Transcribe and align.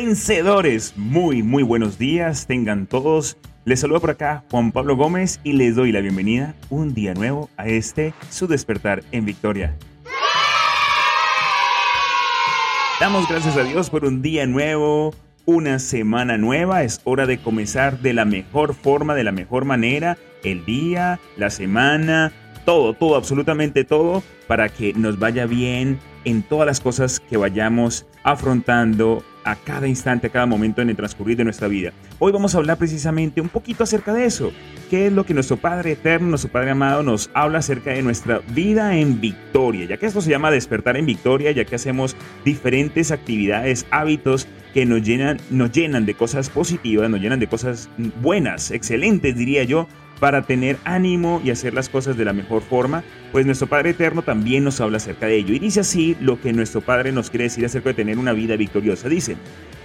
Vencedores, 0.00 0.94
muy 0.96 1.42
muy 1.42 1.64
buenos 1.64 1.98
días, 1.98 2.46
tengan 2.46 2.86
todos. 2.86 3.36
Les 3.64 3.80
saludo 3.80 4.00
por 4.00 4.10
acá 4.10 4.44
Juan 4.48 4.70
Pablo 4.70 4.94
Gómez 4.94 5.40
y 5.42 5.54
les 5.54 5.74
doy 5.74 5.90
la 5.90 5.98
bienvenida 6.00 6.54
un 6.70 6.94
día 6.94 7.14
nuevo 7.14 7.50
a 7.56 7.66
este 7.66 8.14
su 8.30 8.46
despertar 8.46 9.02
en 9.10 9.24
victoria. 9.24 9.76
Damos 13.00 13.28
gracias 13.28 13.56
a 13.56 13.64
Dios 13.64 13.90
por 13.90 14.04
un 14.04 14.22
día 14.22 14.46
nuevo, 14.46 15.16
una 15.46 15.80
semana 15.80 16.38
nueva. 16.38 16.84
Es 16.84 17.00
hora 17.02 17.26
de 17.26 17.38
comenzar 17.38 17.98
de 17.98 18.12
la 18.12 18.24
mejor 18.24 18.74
forma, 18.74 19.16
de 19.16 19.24
la 19.24 19.32
mejor 19.32 19.64
manera, 19.64 20.16
el 20.44 20.64
día, 20.64 21.18
la 21.36 21.50
semana, 21.50 22.32
todo, 22.64 22.94
todo, 22.94 23.16
absolutamente 23.16 23.82
todo, 23.82 24.22
para 24.46 24.68
que 24.68 24.94
nos 24.94 25.18
vaya 25.18 25.46
bien 25.46 25.98
en 26.24 26.44
todas 26.44 26.66
las 26.66 26.78
cosas 26.78 27.18
que 27.18 27.36
vayamos 27.36 28.06
afrontando 28.22 29.24
a 29.50 29.56
cada 29.56 29.88
instante, 29.88 30.26
a 30.26 30.30
cada 30.30 30.46
momento 30.46 30.82
en 30.82 30.90
el 30.90 30.96
transcurrir 30.96 31.36
de 31.36 31.44
nuestra 31.44 31.68
vida. 31.68 31.92
Hoy 32.18 32.32
vamos 32.32 32.54
a 32.54 32.58
hablar 32.58 32.76
precisamente 32.76 33.40
un 33.40 33.48
poquito 33.48 33.84
acerca 33.84 34.12
de 34.12 34.26
eso. 34.26 34.52
¿Qué 34.90 35.06
es 35.06 35.12
lo 35.12 35.24
que 35.24 35.34
nuestro 35.34 35.56
Padre 35.56 35.92
Eterno, 35.92 36.28
nuestro 36.28 36.50
Padre 36.50 36.70
Amado 36.70 37.02
nos 37.02 37.30
habla 37.32 37.60
acerca 37.60 37.92
de 37.92 38.02
nuestra 38.02 38.40
vida 38.50 38.96
en 38.96 39.20
victoria? 39.20 39.86
Ya 39.86 39.96
que 39.96 40.06
esto 40.06 40.20
se 40.20 40.30
llama 40.30 40.50
despertar 40.50 40.96
en 40.96 41.06
victoria, 41.06 41.50
ya 41.52 41.64
que 41.64 41.76
hacemos 41.76 42.16
diferentes 42.44 43.10
actividades, 43.10 43.86
hábitos 43.90 44.46
que 44.74 44.84
nos 44.84 45.02
llenan, 45.02 45.38
nos 45.50 45.72
llenan 45.72 46.04
de 46.04 46.14
cosas 46.14 46.50
positivas, 46.50 47.08
nos 47.08 47.20
llenan 47.20 47.40
de 47.40 47.46
cosas 47.46 47.88
buenas, 48.20 48.70
excelentes 48.70 49.34
diría 49.34 49.64
yo, 49.64 49.88
para 50.20 50.42
tener 50.42 50.78
ánimo 50.84 51.40
y 51.44 51.50
hacer 51.50 51.74
las 51.74 51.88
cosas 51.88 52.16
de 52.16 52.24
la 52.24 52.32
mejor 52.32 52.62
forma, 52.62 53.04
pues 53.32 53.46
nuestro 53.46 53.68
Padre 53.68 53.90
Eterno 53.90 54.22
también 54.22 54.64
nos 54.64 54.80
habla 54.80 54.96
acerca 54.96 55.26
de 55.26 55.36
ello. 55.36 55.54
Y 55.54 55.58
dice 55.58 55.80
así 55.80 56.16
lo 56.20 56.40
que 56.40 56.52
nuestro 56.52 56.80
Padre 56.80 57.12
nos 57.12 57.30
quiere 57.30 57.44
decir 57.44 57.64
acerca 57.64 57.90
de 57.90 57.94
tener 57.94 58.18
una 58.18 58.32
vida 58.32 58.56
victoriosa. 58.56 59.08
Dice, 59.08 59.36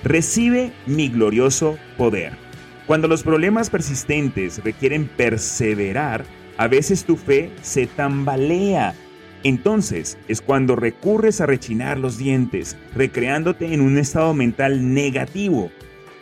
recibe 0.04 0.72
mi 0.86 1.10
glorioso 1.10 1.78
poder. 1.98 2.34
Cuando 2.88 3.08
los 3.08 3.24
problemas 3.24 3.70
persistentes 3.70 4.64
requieren 4.64 5.08
perseverar, 5.08 6.26
a 6.58 6.68
veces 6.68 7.06
tu 7.06 7.16
fe 7.16 7.52
se 7.62 7.88
tambalea. 7.88 8.94
Entonces 9.44 10.18
es 10.28 10.42
cuando 10.42 10.76
recurres 10.76 11.42
a 11.42 11.46
rechinar 11.46 11.98
los 12.00 12.18
dientes, 12.18 12.78
recreándote 12.96 13.74
en 13.74 13.82
un 13.82 13.98
estado 13.98 14.34
mental 14.34 14.94
negativo. 14.94 15.72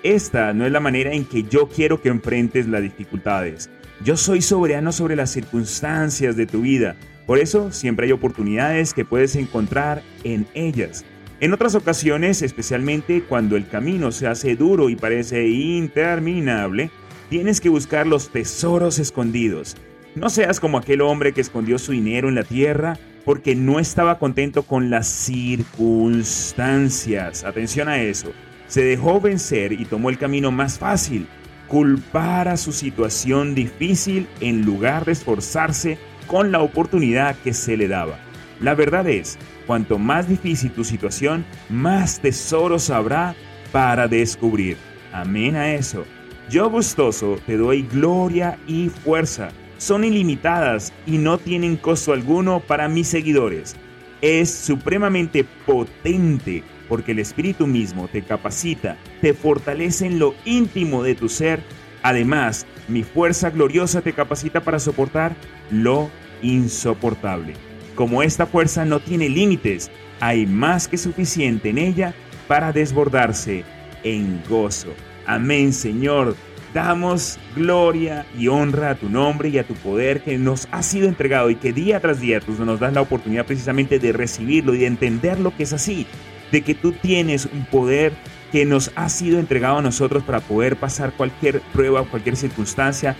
Esta 0.03 0.53
no 0.53 0.65
es 0.65 0.71
la 0.71 0.79
manera 0.79 1.13
en 1.13 1.25
que 1.25 1.43
yo 1.43 1.67
quiero 1.67 2.01
que 2.01 2.09
enfrentes 2.09 2.67
las 2.67 2.81
dificultades. 2.81 3.69
Yo 4.03 4.17
soy 4.17 4.41
soberano 4.41 4.91
sobre 4.91 5.15
las 5.15 5.29
circunstancias 5.29 6.35
de 6.35 6.47
tu 6.47 6.61
vida. 6.61 6.95
Por 7.27 7.37
eso 7.37 7.71
siempre 7.71 8.07
hay 8.07 8.11
oportunidades 8.11 8.95
que 8.95 9.05
puedes 9.05 9.35
encontrar 9.35 10.01
en 10.23 10.47
ellas. 10.55 11.05
En 11.39 11.53
otras 11.53 11.75
ocasiones, 11.75 12.41
especialmente 12.41 13.21
cuando 13.21 13.57
el 13.57 13.67
camino 13.67 14.11
se 14.11 14.25
hace 14.25 14.55
duro 14.55 14.89
y 14.89 14.95
parece 14.95 15.47
interminable, 15.47 16.89
tienes 17.29 17.61
que 17.61 17.69
buscar 17.69 18.07
los 18.07 18.29
tesoros 18.29 18.97
escondidos. 18.97 19.77
No 20.15 20.31
seas 20.31 20.59
como 20.59 20.79
aquel 20.79 21.01
hombre 21.01 21.31
que 21.31 21.41
escondió 21.41 21.77
su 21.77 21.91
dinero 21.91 22.27
en 22.27 22.33
la 22.33 22.43
tierra 22.43 22.97
porque 23.23 23.55
no 23.55 23.79
estaba 23.79 24.17
contento 24.17 24.63
con 24.63 24.89
las 24.89 25.07
circunstancias. 25.07 27.43
Atención 27.43 27.87
a 27.87 28.01
eso. 28.01 28.31
Se 28.67 28.83
dejó 28.83 29.21
vencer 29.21 29.73
y 29.73 29.85
tomó 29.85 30.09
el 30.09 30.17
camino 30.17 30.49
más 30.49 30.79
fácil 30.79 31.27
culpar 31.71 32.49
a 32.49 32.57
su 32.57 32.73
situación 32.73 33.55
difícil 33.55 34.27
en 34.41 34.63
lugar 34.65 35.05
de 35.05 35.13
esforzarse 35.13 35.97
con 36.27 36.51
la 36.51 36.59
oportunidad 36.59 37.37
que 37.45 37.53
se 37.53 37.77
le 37.77 37.87
daba. 37.87 38.19
La 38.59 38.75
verdad 38.75 39.07
es, 39.07 39.39
cuanto 39.65 39.97
más 39.97 40.27
difícil 40.27 40.71
tu 40.71 40.83
situación, 40.83 41.45
más 41.69 42.19
tesoros 42.19 42.89
habrá 42.89 43.35
para 43.71 44.09
descubrir. 44.09 44.75
Amén 45.13 45.55
a 45.55 45.73
eso. 45.73 46.03
Yo 46.49 46.69
gustoso 46.69 47.39
te 47.45 47.55
doy 47.55 47.83
gloria 47.83 48.59
y 48.67 48.89
fuerza. 48.89 49.47
Son 49.77 50.03
ilimitadas 50.03 50.91
y 51.07 51.19
no 51.19 51.37
tienen 51.37 51.77
costo 51.77 52.11
alguno 52.11 52.59
para 52.59 52.89
mis 52.89 53.07
seguidores. 53.07 53.77
Es 54.19 54.53
supremamente 54.53 55.45
potente 55.65 56.65
porque 56.91 57.13
el 57.13 57.19
Espíritu 57.19 57.67
mismo 57.67 58.09
te 58.09 58.21
capacita, 58.21 58.97
te 59.21 59.33
fortalece 59.33 60.07
en 60.07 60.19
lo 60.19 60.35
íntimo 60.43 61.03
de 61.03 61.15
tu 61.15 61.29
ser. 61.29 61.61
Además, 62.03 62.65
mi 62.89 63.03
fuerza 63.03 63.49
gloriosa 63.49 64.01
te 64.01 64.11
capacita 64.11 64.59
para 64.59 64.77
soportar 64.77 65.33
lo 65.71 66.09
insoportable. 66.41 67.53
Como 67.95 68.21
esta 68.23 68.45
fuerza 68.45 68.83
no 68.83 68.99
tiene 68.99 69.29
límites, 69.29 69.89
hay 70.19 70.45
más 70.45 70.89
que 70.89 70.97
suficiente 70.97 71.69
en 71.69 71.77
ella 71.77 72.13
para 72.49 72.73
desbordarse 72.73 73.63
en 74.03 74.43
gozo. 74.49 74.89
Amén, 75.25 75.71
Señor. 75.71 76.35
Damos 76.73 77.39
gloria 77.55 78.25
y 78.37 78.49
honra 78.49 78.89
a 78.89 78.95
tu 78.95 79.07
nombre 79.07 79.47
y 79.47 79.59
a 79.59 79.63
tu 79.63 79.75
poder 79.75 80.23
que 80.23 80.37
nos 80.37 80.67
ha 80.71 80.83
sido 80.83 81.07
entregado 81.07 81.49
y 81.49 81.55
que 81.55 81.71
día 81.71 82.01
tras 82.01 82.19
día 82.19 82.41
tú 82.41 82.51
nos 82.65 82.81
das 82.81 82.91
la 82.91 83.01
oportunidad 83.01 83.45
precisamente 83.45 83.97
de 83.97 84.11
recibirlo 84.11 84.73
y 84.73 84.79
de 84.79 84.87
entender 84.87 85.39
lo 85.39 85.55
que 85.55 85.63
es 85.63 85.71
así 85.71 86.05
de 86.51 86.61
que 86.61 86.75
tú 86.75 86.91
tienes 86.91 87.45
un 87.45 87.65
poder 87.65 88.13
que 88.51 88.65
nos 88.65 88.91
ha 88.95 89.09
sido 89.09 89.39
entregado 89.39 89.77
a 89.77 89.81
nosotros 89.81 90.23
para 90.23 90.41
poder 90.41 90.75
pasar 90.75 91.13
cualquier 91.13 91.61
prueba, 91.73 92.03
cualquier 92.03 92.35
circunstancia, 92.35 93.15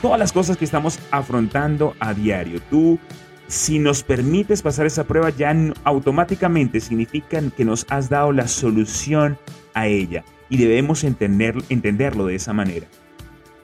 todas 0.00 0.18
las 0.18 0.32
cosas 0.32 0.56
que 0.56 0.64
estamos 0.64 0.98
afrontando 1.10 1.94
a 1.98 2.14
diario. 2.14 2.60
Tú, 2.70 2.98
si 3.48 3.78
nos 3.78 4.02
permites 4.02 4.62
pasar 4.62 4.86
esa 4.86 5.04
prueba, 5.04 5.30
ya 5.30 5.54
automáticamente 5.84 6.80
significan 6.80 7.50
que 7.50 7.64
nos 7.64 7.86
has 7.88 8.08
dado 8.08 8.32
la 8.32 8.46
solución 8.46 9.38
a 9.74 9.88
ella 9.88 10.24
y 10.48 10.58
debemos 10.58 11.02
entender, 11.04 11.56
entenderlo 11.68 12.26
de 12.26 12.36
esa 12.36 12.52
manera. 12.52 12.86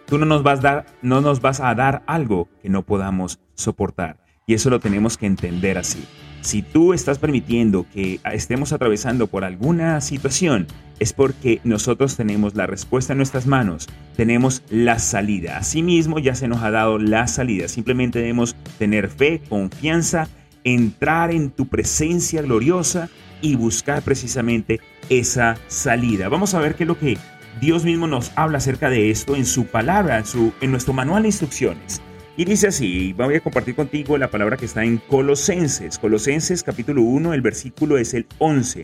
Tú 0.06 0.18
no 0.18 0.26
nos, 0.26 0.42
vas 0.42 0.60
dar, 0.60 0.86
no 1.00 1.20
nos 1.20 1.40
vas 1.40 1.60
a 1.60 1.74
dar 1.74 2.02
algo 2.06 2.48
que 2.60 2.68
no 2.68 2.82
podamos 2.82 3.38
soportar 3.54 4.18
y 4.46 4.54
eso 4.54 4.70
lo 4.70 4.80
tenemos 4.80 5.16
que 5.16 5.26
entender 5.26 5.78
así. 5.78 6.04
Si 6.42 6.60
tú 6.62 6.92
estás 6.92 7.20
permitiendo 7.20 7.86
que 7.94 8.18
estemos 8.24 8.72
atravesando 8.72 9.28
por 9.28 9.44
alguna 9.44 10.00
situación, 10.00 10.66
es 10.98 11.12
porque 11.12 11.60
nosotros 11.62 12.16
tenemos 12.16 12.56
la 12.56 12.66
respuesta 12.66 13.12
en 13.12 13.18
nuestras 13.18 13.46
manos, 13.46 13.88
tenemos 14.16 14.62
la 14.68 14.98
salida. 14.98 15.58
Asimismo, 15.58 16.18
ya 16.18 16.34
se 16.34 16.48
nos 16.48 16.62
ha 16.62 16.72
dado 16.72 16.98
la 16.98 17.28
salida. 17.28 17.68
Simplemente 17.68 18.18
debemos 18.18 18.56
tener 18.78 19.08
fe, 19.08 19.40
confianza, 19.48 20.28
entrar 20.64 21.30
en 21.30 21.50
tu 21.50 21.68
presencia 21.68 22.42
gloriosa 22.42 23.08
y 23.40 23.54
buscar 23.54 24.02
precisamente 24.02 24.80
esa 25.10 25.56
salida. 25.68 26.28
Vamos 26.28 26.54
a 26.54 26.60
ver 26.60 26.74
qué 26.74 26.82
es 26.82 26.88
lo 26.88 26.98
que 26.98 27.18
Dios 27.60 27.84
mismo 27.84 28.08
nos 28.08 28.32
habla 28.34 28.58
acerca 28.58 28.90
de 28.90 29.10
esto 29.10 29.36
en 29.36 29.46
su 29.46 29.66
palabra, 29.66 30.18
en, 30.18 30.26
su, 30.26 30.52
en 30.60 30.72
nuestro 30.72 30.92
manual 30.92 31.22
de 31.22 31.28
instrucciones. 31.28 32.02
Y 32.34 32.46
dice 32.46 32.68
así, 32.68 33.12
voy 33.12 33.34
a 33.34 33.40
compartir 33.40 33.74
contigo 33.74 34.16
la 34.16 34.30
palabra 34.30 34.56
que 34.56 34.64
está 34.64 34.82
en 34.82 34.96
Colosenses. 34.96 35.98
Colosenses 35.98 36.62
capítulo 36.62 37.02
1, 37.02 37.34
el 37.34 37.42
versículo 37.42 37.98
es 37.98 38.14
el 38.14 38.24
11. 38.38 38.82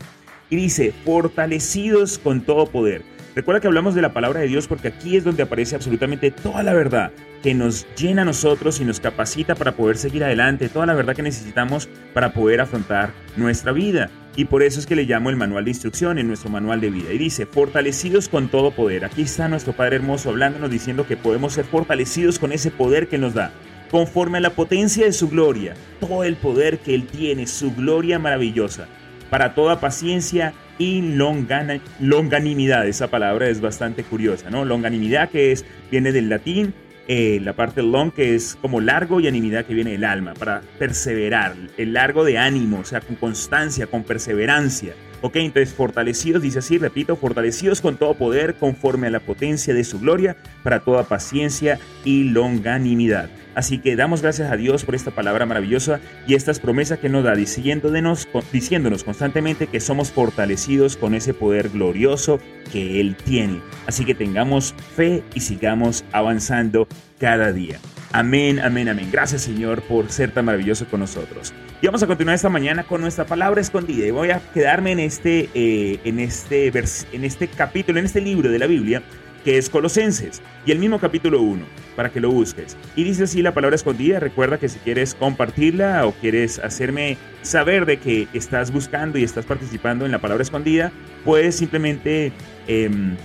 Y 0.51 0.55
dice, 0.55 0.93
fortalecidos 1.03 2.19
con 2.19 2.41
todo 2.41 2.67
poder. 2.67 3.01
Recuerda 3.35 3.59
que 3.59 3.65
hablamos 3.65 3.95
de 3.95 4.03
la 4.03 4.13
palabra 4.13 4.41
de 4.41 4.47
Dios 4.47 4.67
porque 4.67 4.89
aquí 4.89 5.17
es 5.17 5.23
donde 5.23 5.41
aparece 5.41 5.75
absolutamente 5.75 6.29
toda 6.29 6.61
la 6.61 6.73
verdad 6.73 7.11
que 7.41 7.55
nos 7.55 7.87
llena 7.95 8.21
a 8.21 8.25
nosotros 8.25 8.79
y 8.81 8.85
nos 8.85 8.99
capacita 8.99 9.55
para 9.55 9.71
poder 9.71 9.97
seguir 9.97 10.23
adelante, 10.23 10.69
toda 10.69 10.85
la 10.85 10.93
verdad 10.93 11.15
que 11.15 11.23
necesitamos 11.23 11.89
para 12.13 12.33
poder 12.33 12.61
afrontar 12.61 13.13
nuestra 13.35 13.71
vida. 13.71 14.11
Y 14.39 14.45
por 14.45 14.63
eso 14.63 14.79
es 14.79 14.85
que 14.85 14.95
le 14.95 15.03
llamo 15.03 15.29
el 15.29 15.35
manual 15.35 15.65
de 15.65 15.71
instrucción 15.71 16.17
en 16.17 16.29
nuestro 16.29 16.49
manual 16.49 16.79
de 16.79 16.89
vida. 16.89 17.11
Y 17.11 17.17
dice, 17.17 17.45
fortalecidos 17.45 18.29
con 18.29 18.47
todo 18.47 18.71
poder. 18.71 19.03
Aquí 19.03 19.23
está 19.23 19.49
nuestro 19.49 19.73
Padre 19.73 19.97
Hermoso 19.97 20.29
hablándonos 20.29 20.71
diciendo 20.71 21.05
que 21.05 21.17
podemos 21.17 21.51
ser 21.51 21.65
fortalecidos 21.65 22.39
con 22.39 22.53
ese 22.53 22.71
poder 22.71 23.09
que 23.09 23.17
nos 23.17 23.33
da. 23.33 23.51
Conforme 23.91 24.37
a 24.37 24.41
la 24.41 24.51
potencia 24.51 25.03
de 25.03 25.11
su 25.11 25.27
gloria, 25.27 25.73
todo 25.99 26.23
el 26.23 26.37
poder 26.37 26.79
que 26.79 26.95
Él 26.95 27.05
tiene, 27.05 27.47
su 27.47 27.75
gloria 27.75 28.17
maravillosa, 28.17 28.87
para 29.29 29.55
toda 29.55 29.81
paciencia 29.81 30.53
y 30.77 31.01
longanimidad. 31.01 32.87
Esa 32.87 33.09
palabra 33.09 33.49
es 33.49 33.59
bastante 33.59 34.05
curiosa, 34.05 34.49
¿no? 34.49 34.63
Longanimidad 34.63 35.31
que 35.31 35.51
es, 35.51 35.65
viene 35.91 36.13
del 36.13 36.29
latín 36.29 36.73
eh, 37.11 37.39
la 37.41 37.53
parte 37.53 37.81
long 37.81 38.11
que 38.11 38.35
es 38.35 38.55
como 38.61 38.79
largo 38.79 39.19
y 39.19 39.27
animidad 39.27 39.65
que 39.65 39.73
viene 39.73 39.93
del 39.93 40.03
alma, 40.03 40.35
para 40.35 40.61
perseverar, 40.77 41.55
el 41.75 41.93
largo 41.93 42.23
de 42.23 42.37
ánimo, 42.37 42.81
o 42.81 42.85
sea, 42.85 43.01
con 43.01 43.15
constancia, 43.15 43.87
con 43.87 44.03
perseverancia. 44.03 44.93
Ok, 45.21 45.37
entonces 45.37 45.73
fortalecidos, 45.73 46.43
dice 46.43 46.59
así, 46.59 46.77
repito, 46.77 47.15
fortalecidos 47.15 47.81
con 47.81 47.97
todo 47.97 48.13
poder 48.13 48.55
conforme 48.55 49.07
a 49.07 49.09
la 49.09 49.21
potencia 49.21 49.73
de 49.73 49.83
su 49.83 49.99
gloria 49.99 50.37
para 50.61 50.81
toda 50.81 51.03
paciencia 51.03 51.79
y 52.05 52.25
longanimidad. 52.25 53.31
Así 53.59 53.79
que 53.79 53.97
damos 53.97 54.21
gracias 54.21 54.49
a 54.49 54.55
Dios 54.55 54.85
por 54.85 54.95
esta 54.95 55.11
palabra 55.11 55.45
maravillosa 55.45 55.99
y 56.25 56.35
estas 56.35 56.61
promesas 56.61 56.99
que 56.99 57.09
nos 57.09 57.25
da, 57.25 57.35
diciéndonos, 57.35 58.25
diciéndonos 58.53 59.03
constantemente 59.03 59.67
que 59.67 59.81
somos 59.81 60.11
fortalecidos 60.11 60.95
con 60.95 61.13
ese 61.13 61.33
poder 61.33 61.67
glorioso 61.67 62.39
que 62.71 63.01
Él 63.01 63.17
tiene. 63.17 63.59
Así 63.85 64.05
que 64.05 64.15
tengamos 64.15 64.73
fe 64.95 65.25
y 65.33 65.41
sigamos 65.41 66.05
avanzando 66.13 66.87
cada 67.19 67.51
día. 67.51 67.79
Amén, 68.13 68.61
amén, 68.61 68.87
amén. 68.87 69.09
Gracias 69.11 69.41
Señor 69.41 69.81
por 69.81 70.09
ser 70.09 70.31
tan 70.31 70.45
maravilloso 70.45 70.85
con 70.85 71.01
nosotros. 71.01 71.53
Y 71.81 71.85
vamos 71.85 72.01
a 72.01 72.07
continuar 72.07 72.35
esta 72.35 72.47
mañana 72.47 72.85
con 72.85 73.01
nuestra 73.01 73.25
palabra 73.25 73.59
escondida. 73.59 74.07
Y 74.07 74.11
voy 74.11 74.31
a 74.31 74.39
quedarme 74.53 74.93
en 74.93 74.99
este, 74.99 75.49
eh, 75.53 75.99
en, 76.05 76.19
este 76.19 76.71
en 77.11 77.25
este 77.25 77.49
capítulo, 77.49 77.99
en 77.99 78.05
este 78.05 78.21
libro 78.21 78.49
de 78.49 78.57
la 78.57 78.67
Biblia, 78.67 79.03
que 79.43 79.57
es 79.57 79.69
Colosenses. 79.69 80.41
Y 80.65 80.71
el 80.71 80.79
mismo 80.79 80.99
capítulo 80.99 81.41
1, 81.41 81.63
para 81.95 82.09
que 82.09 82.19
lo 82.19 82.31
busques. 82.31 82.77
Y 82.95 83.03
dice 83.03 83.23
así 83.23 83.41
la 83.41 83.53
palabra 83.53 83.75
escondida. 83.75 84.19
Recuerda 84.19 84.57
que 84.57 84.69
si 84.69 84.79
quieres 84.79 85.15
compartirla 85.15 86.05
o 86.05 86.11
quieres 86.13 86.59
hacerme 86.59 87.17
saber 87.41 87.85
de 87.85 87.97
que 87.97 88.27
estás 88.33 88.71
buscando 88.71 89.17
y 89.17 89.23
estás 89.23 89.45
participando 89.45 90.05
en 90.05 90.11
la 90.11 90.19
palabra 90.19 90.43
escondida, 90.43 90.91
puedes 91.25 91.55
simplemente... 91.55 92.31
Em, 92.67 93.15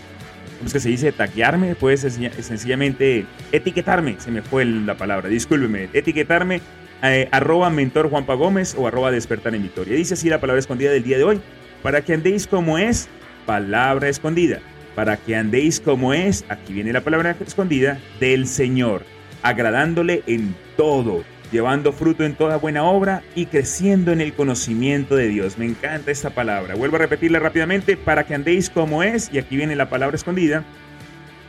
¿cómo 0.58 0.66
es 0.66 0.72
que 0.72 0.80
se 0.80 0.88
dice? 0.88 1.12
Taquearme, 1.12 1.74
puedes 1.74 2.00
sencillamente 2.00 3.26
etiquetarme, 3.52 4.16
se 4.18 4.30
me 4.30 4.40
fue 4.40 4.64
la 4.64 4.96
palabra, 4.96 5.28
discúlpeme, 5.28 5.88
etiquetarme 5.92 6.60
eh, 7.02 7.28
arroba 7.32 7.68
mentor 7.68 8.08
Juanpa 8.08 8.32
Gómez 8.32 8.74
o 8.78 8.86
arroba 8.86 9.10
despertar 9.10 9.54
en 9.54 9.62
victoria. 9.62 9.94
Dice 9.94 10.14
así 10.14 10.30
la 10.30 10.40
palabra 10.40 10.60
escondida 10.60 10.90
del 10.90 11.02
día 11.02 11.18
de 11.18 11.24
hoy, 11.24 11.40
para 11.82 12.00
que 12.00 12.14
andéis 12.14 12.46
como 12.46 12.78
es, 12.78 13.08
palabra 13.44 14.08
escondida, 14.08 14.60
para 14.94 15.16
que 15.16 15.36
andéis 15.36 15.80
como 15.80 16.14
es, 16.14 16.44
aquí 16.48 16.72
viene 16.72 16.92
la 16.92 17.02
palabra 17.02 17.36
escondida, 17.44 17.98
del 18.20 18.46
Señor, 18.46 19.02
agradándole 19.42 20.22
en 20.26 20.54
todo 20.76 21.24
llevando 21.54 21.92
fruto 21.92 22.24
en 22.24 22.34
toda 22.34 22.56
buena 22.56 22.82
obra 22.82 23.22
y 23.36 23.46
creciendo 23.46 24.10
en 24.10 24.20
el 24.20 24.32
conocimiento 24.32 25.14
de 25.14 25.28
Dios. 25.28 25.56
Me 25.56 25.66
encanta 25.66 26.10
esta 26.10 26.30
palabra. 26.30 26.74
Vuelvo 26.74 26.96
a 26.96 26.98
repetirla 26.98 27.38
rápidamente 27.38 27.96
para 27.96 28.24
que 28.24 28.34
andéis 28.34 28.68
como 28.70 29.04
es, 29.04 29.30
y 29.32 29.38
aquí 29.38 29.56
viene 29.56 29.76
la 29.76 29.88
palabra 29.88 30.16
escondida, 30.16 30.64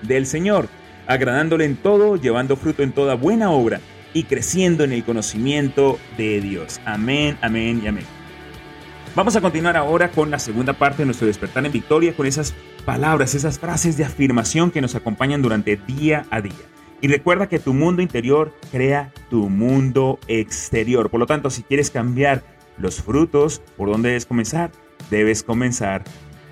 del 0.03 0.27
Señor, 0.27 0.67
agradándole 1.07 1.65
en 1.65 1.75
todo, 1.75 2.17
llevando 2.17 2.55
fruto 2.55 2.83
en 2.83 2.91
toda 2.91 3.15
buena 3.15 3.49
obra 3.49 3.81
y 4.13 4.25
creciendo 4.25 4.83
en 4.83 4.93
el 4.93 5.03
conocimiento 5.03 5.97
de 6.17 6.39
Dios. 6.39 6.79
Amén, 6.85 7.35
amén 7.41 7.81
y 7.83 7.87
amén. 7.87 8.05
Vamos 9.15 9.35
a 9.35 9.41
continuar 9.41 9.75
ahora 9.75 10.11
con 10.11 10.29
la 10.29 10.37
segunda 10.37 10.73
parte 10.73 10.99
de 10.99 11.05
nuestro 11.05 11.25
despertar 11.25 11.65
en 11.65 11.71
victoria, 11.71 12.13
con 12.13 12.27
esas 12.27 12.53
palabras, 12.85 13.33
esas 13.35 13.59
frases 13.59 13.97
de 13.97 14.05
afirmación 14.05 14.71
que 14.71 14.79
nos 14.79 14.95
acompañan 14.95 15.41
durante 15.41 15.75
día 15.75 16.25
a 16.29 16.41
día. 16.41 16.53
Y 17.01 17.07
recuerda 17.07 17.49
que 17.49 17.59
tu 17.59 17.73
mundo 17.73 18.01
interior 18.01 18.53
crea 18.71 19.11
tu 19.29 19.49
mundo 19.49 20.19
exterior. 20.27 21.09
Por 21.09 21.19
lo 21.19 21.25
tanto, 21.25 21.49
si 21.49 21.63
quieres 21.63 21.89
cambiar 21.89 22.43
los 22.77 23.01
frutos, 23.01 23.61
¿por 23.75 23.89
dónde 23.89 24.09
debes 24.09 24.25
comenzar? 24.25 24.71
Debes 25.09 25.43
comenzar 25.43 26.03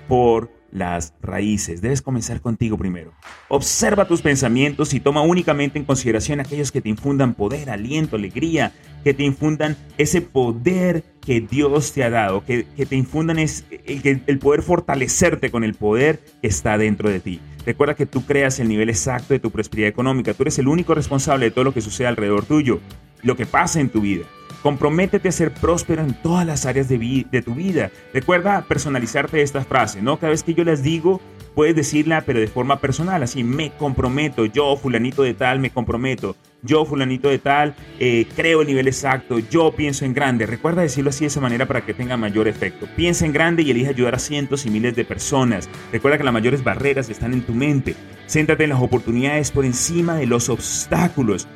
por 0.08 0.50
las 0.74 1.14
raíces. 1.22 1.80
Debes 1.80 2.02
comenzar 2.02 2.42
contigo 2.42 2.76
primero. 2.76 3.14
Observa 3.48 4.06
tus 4.06 4.20
pensamientos 4.20 4.92
y 4.92 5.00
toma 5.00 5.22
únicamente 5.22 5.78
en 5.78 5.84
consideración 5.84 6.40
aquellos 6.40 6.70
que 6.70 6.82
te 6.82 6.90
infundan 6.90 7.32
poder, 7.32 7.70
aliento, 7.70 8.16
alegría, 8.16 8.72
que 9.02 9.14
te 9.14 9.22
infundan 9.22 9.76
ese 9.96 10.20
poder 10.20 11.04
que 11.20 11.40
Dios 11.40 11.92
te 11.92 12.02
ha 12.04 12.10
dado, 12.10 12.44
que, 12.44 12.64
te 12.64 12.96
infundan 12.96 13.38
es, 13.38 13.64
el, 13.86 14.22
el 14.26 14.38
poder 14.38 14.62
fortalecerte 14.62 15.50
con 15.50 15.62
el 15.64 15.74
poder 15.74 16.20
que 16.42 16.48
está 16.48 16.76
dentro 16.76 17.08
de 17.08 17.20
ti. 17.20 17.40
Recuerda 17.64 17.94
que 17.94 18.06
tú 18.06 18.26
creas 18.26 18.58
el 18.58 18.68
nivel 18.68 18.90
exacto 18.90 19.32
de 19.32 19.40
tu 19.40 19.50
prosperidad 19.50 19.88
económica. 19.88 20.34
Tú 20.34 20.42
eres 20.42 20.58
el 20.58 20.68
único 20.68 20.94
responsable 20.94 21.46
de 21.46 21.50
todo 21.52 21.64
lo 21.64 21.72
que 21.72 21.80
sucede 21.80 22.08
alrededor 22.08 22.44
tuyo, 22.44 22.80
lo 23.22 23.36
que 23.36 23.46
pasa 23.46 23.80
en 23.80 23.88
tu 23.88 24.00
vida. 24.00 24.24
Comprométete 24.64 25.28
a 25.28 25.32
ser 25.32 25.52
próspero 25.52 26.00
en 26.00 26.14
todas 26.14 26.46
las 26.46 26.64
áreas 26.64 26.88
de, 26.88 27.42
tu 27.44 27.54
vida. 27.54 27.90
Recuerda 28.14 28.64
personalizarte 28.66 29.42
estas 29.42 29.66
frases, 29.66 30.02
¿no? 30.02 30.18
Cada 30.18 30.30
vez 30.30 30.42
que 30.42 30.54
yo 30.54 30.64
las 30.64 30.82
digo, 30.82 31.20
puedes 31.54 31.76
decirla, 31.76 32.22
pero 32.22 32.40
de 32.40 32.46
forma 32.46 32.80
personal, 32.80 33.22
así, 33.22 33.44
me 33.44 33.72
comprometo, 33.72 34.46
yo, 34.46 34.74
fulanito 34.78 35.22
de 35.22 35.34
tal, 35.34 35.60
me 35.60 35.68
comprometo 35.68 36.34
yo 36.64 36.84
fulanito 36.84 37.28
de 37.28 37.38
tal, 37.38 37.74
eh, 38.00 38.26
creo 38.34 38.62
el 38.62 38.66
nivel 38.66 38.88
exacto, 38.88 39.38
yo 39.38 39.72
pienso 39.72 40.04
en 40.04 40.14
grande. 40.14 40.46
Recuerda 40.46 40.82
decirlo 40.82 41.10
así 41.10 41.20
de 41.20 41.28
esa 41.28 41.40
manera 41.40 41.66
para 41.66 41.84
que 41.84 41.94
tenga 41.94 42.16
mayor 42.16 42.48
efecto. 42.48 42.88
Piensa 42.96 43.26
en 43.26 43.32
grande 43.32 43.62
y 43.62 43.70
elige 43.70 43.90
ayudar 43.90 44.14
a 44.14 44.18
cientos 44.18 44.66
y 44.66 44.70
miles 44.70 44.96
de 44.96 45.04
personas. 45.04 45.68
Recuerda 45.92 46.18
que 46.18 46.24
las 46.24 46.32
mayores 46.32 46.64
barreras 46.64 47.10
están 47.10 47.32
en 47.34 47.42
tu 47.42 47.52
mente. 47.52 47.94
Céntrate 48.26 48.64
en 48.64 48.70
las 48.70 48.80
oportunidades 48.80 49.50
por 49.50 49.64
encima 49.64 50.16
de 50.16 50.26
los 50.26 50.48
obstáculos. 50.48 51.46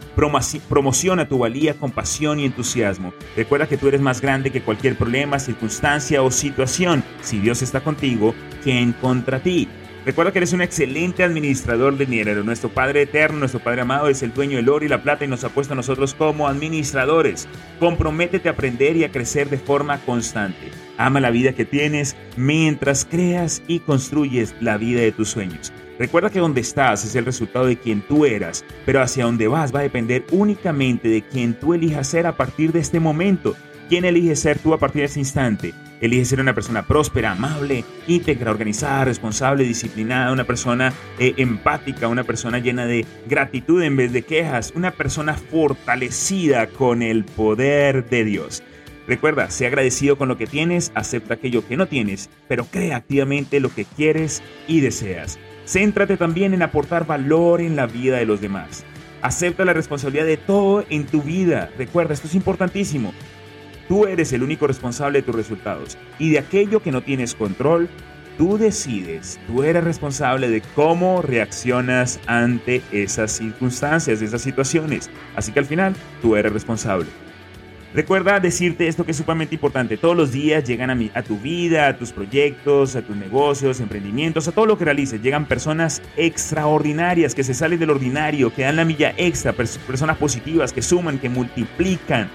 Promociona 0.68 1.26
tu 1.26 1.38
valía 1.38 1.74
con 1.74 1.90
pasión 1.90 2.40
y 2.40 2.44
entusiasmo. 2.44 3.14
Recuerda 3.36 3.66
que 3.66 3.78
tú 3.78 3.88
eres 3.88 4.02
más 4.02 4.20
grande 4.20 4.50
que 4.50 4.60
cualquier 4.60 4.96
problema, 4.96 5.38
circunstancia 5.38 6.22
o 6.22 6.30
situación. 6.30 7.02
Si 7.22 7.38
Dios 7.38 7.62
está 7.62 7.80
contigo, 7.80 8.34
¿quién 8.62 8.92
contra 8.92 9.40
ti? 9.40 9.68
Recuerda 10.08 10.32
que 10.32 10.38
eres 10.38 10.54
un 10.54 10.62
excelente 10.62 11.22
administrador 11.22 11.98
de 11.98 12.06
dinero. 12.06 12.42
Nuestro 12.42 12.70
Padre 12.70 13.02
Eterno, 13.02 13.40
nuestro 13.40 13.60
Padre 13.60 13.82
Amado, 13.82 14.08
es 14.08 14.22
el 14.22 14.32
dueño 14.32 14.56
del 14.56 14.70
oro 14.70 14.82
y 14.86 14.88
la 14.88 15.02
plata 15.02 15.26
y 15.26 15.28
nos 15.28 15.44
ha 15.44 15.50
puesto 15.50 15.74
a 15.74 15.76
nosotros 15.76 16.14
como 16.14 16.48
administradores. 16.48 17.46
Comprométete 17.78 18.48
a 18.48 18.52
aprender 18.52 18.96
y 18.96 19.04
a 19.04 19.12
crecer 19.12 19.50
de 19.50 19.58
forma 19.58 19.98
constante. 20.06 20.70
Ama 20.96 21.20
la 21.20 21.28
vida 21.28 21.52
que 21.52 21.66
tienes 21.66 22.16
mientras 22.38 23.04
creas 23.04 23.62
y 23.68 23.80
construyes 23.80 24.54
la 24.62 24.78
vida 24.78 25.02
de 25.02 25.12
tus 25.12 25.28
sueños. 25.28 25.74
Recuerda 25.98 26.30
que 26.30 26.38
donde 26.38 26.62
estás 26.62 27.04
es 27.04 27.14
el 27.14 27.26
resultado 27.26 27.66
de 27.66 27.76
quien 27.76 28.00
tú 28.00 28.24
eras, 28.24 28.64
pero 28.86 29.02
hacia 29.02 29.26
dónde 29.26 29.46
vas 29.46 29.74
va 29.74 29.80
a 29.80 29.82
depender 29.82 30.24
únicamente 30.30 31.10
de 31.10 31.20
quien 31.20 31.52
tú 31.52 31.74
elijas 31.74 32.06
ser 32.06 32.26
a 32.26 32.34
partir 32.34 32.72
de 32.72 32.80
este 32.80 32.98
momento. 32.98 33.56
¿Quién 33.90 34.06
elige 34.06 34.36
ser 34.36 34.58
tú 34.58 34.72
a 34.72 34.78
partir 34.78 35.02
de 35.02 35.06
este 35.06 35.20
instante? 35.20 35.74
Elige 36.00 36.24
ser 36.24 36.40
una 36.40 36.54
persona 36.54 36.86
próspera, 36.86 37.32
amable, 37.32 37.84
íntegra, 38.06 38.50
organizada, 38.50 39.04
responsable, 39.04 39.64
disciplinada, 39.64 40.32
una 40.32 40.44
persona 40.44 40.92
eh, 41.18 41.34
empática, 41.36 42.06
una 42.06 42.24
persona 42.24 42.60
llena 42.60 42.86
de 42.86 43.04
gratitud 43.26 43.82
en 43.82 43.96
vez 43.96 44.12
de 44.12 44.22
quejas, 44.22 44.72
una 44.76 44.92
persona 44.92 45.34
fortalecida 45.34 46.68
con 46.68 47.02
el 47.02 47.24
poder 47.24 48.08
de 48.08 48.24
Dios. 48.24 48.62
Recuerda, 49.08 49.50
sé 49.50 49.66
agradecido 49.66 50.18
con 50.18 50.28
lo 50.28 50.36
que 50.36 50.46
tienes, 50.46 50.92
acepta 50.94 51.34
aquello 51.34 51.66
que 51.66 51.76
no 51.76 51.86
tienes, 51.86 52.28
pero 52.46 52.66
crea 52.66 52.96
activamente 52.96 53.58
lo 53.58 53.74
que 53.74 53.84
quieres 53.84 54.42
y 54.68 54.80
deseas. 54.80 55.38
Céntrate 55.66 56.16
también 56.16 56.54
en 56.54 56.62
aportar 56.62 57.06
valor 57.06 57.60
en 57.60 57.74
la 57.74 57.86
vida 57.86 58.18
de 58.18 58.26
los 58.26 58.40
demás. 58.40 58.84
Acepta 59.22 59.64
la 59.64 59.72
responsabilidad 59.72 60.26
de 60.26 60.36
todo 60.36 60.84
en 60.90 61.06
tu 61.06 61.22
vida. 61.22 61.70
Recuerda, 61.76 62.14
esto 62.14 62.28
es 62.28 62.34
importantísimo. 62.34 63.12
Tú 63.88 64.04
eres 64.04 64.32
el 64.34 64.42
único 64.42 64.66
responsable 64.66 65.20
de 65.20 65.22
tus 65.22 65.34
resultados 65.34 65.96
y 66.18 66.30
de 66.30 66.38
aquello 66.38 66.82
que 66.82 66.92
no 66.92 67.00
tienes 67.00 67.34
control, 67.34 67.88
tú 68.36 68.58
decides, 68.58 69.40
tú 69.46 69.62
eres 69.62 69.82
responsable 69.82 70.50
de 70.50 70.62
cómo 70.74 71.22
reaccionas 71.22 72.20
ante 72.26 72.82
esas 72.92 73.32
circunstancias, 73.32 74.20
esas 74.20 74.42
situaciones. 74.42 75.10
Así 75.34 75.52
que 75.52 75.60
al 75.60 75.64
final, 75.64 75.94
tú 76.20 76.36
eres 76.36 76.52
responsable. 76.52 77.06
Recuerda 77.94 78.38
decirte 78.38 78.86
esto 78.86 79.06
que 79.06 79.12
es 79.12 79.16
sumamente 79.16 79.54
importante. 79.54 79.96
Todos 79.96 80.14
los 80.14 80.30
días 80.30 80.62
llegan 80.64 80.90
a, 80.90 81.18
a, 81.18 81.22
tu 81.22 81.38
vida, 81.38 81.88
a 81.88 81.96
tus 81.96 82.12
proyectos, 82.12 82.94
a 82.94 83.00
tus 83.00 83.16
negocios, 83.16 83.80
emprendimientos, 83.80 84.46
a 84.46 84.52
todo 84.52 84.66
lo 84.66 84.76
que 84.76 84.84
realices. 84.84 85.22
Llegan 85.22 85.46
personas 85.46 86.02
extraordinarias 86.18 87.34
que 87.34 87.42
se 87.42 87.54
salen 87.54 87.78
del 87.78 87.88
ordinario, 87.88 88.52
que 88.52 88.62
dan 88.62 88.76
la 88.76 88.84
milla 88.84 89.14
extra, 89.16 89.54
personas 89.54 90.18
positivas 90.18 90.74
que 90.74 90.82
suman, 90.82 91.18
que 91.18 91.30
multiplican. 91.30 92.28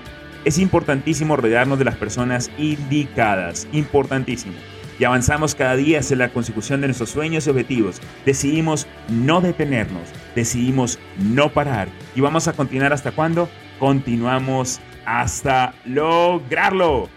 Es 0.46 0.58
importantísimo 0.58 1.38
rodearnos 1.38 1.80
de 1.80 1.86
las 1.86 1.96
personas 1.96 2.52
indicadas, 2.58 3.66
importantísimo. 3.72 4.56
Y 5.00 5.06
avanzamos 5.06 5.56
cada 5.56 5.76
día 5.76 6.00
hacia 6.00 6.18
la 6.18 6.30
consecución 6.30 6.82
de 6.82 6.88
nuestros 6.88 7.12
sueños 7.12 7.48
y 7.48 7.50
objetivos. 7.50 8.02
Decidimos 8.26 8.86
no 9.08 9.40
detenernos, 9.40 10.04
decidimos 10.36 11.00
no 11.18 11.50
parar. 11.50 11.88
¿Y 12.14 12.22
vamos 12.22 12.50
a 12.50 12.54
continuar 12.54 12.92
hasta 12.92 13.12
cuándo? 13.12 13.50
Continuamos 13.80 14.82
hasta 15.06 15.74
lograrlo. 15.86 17.10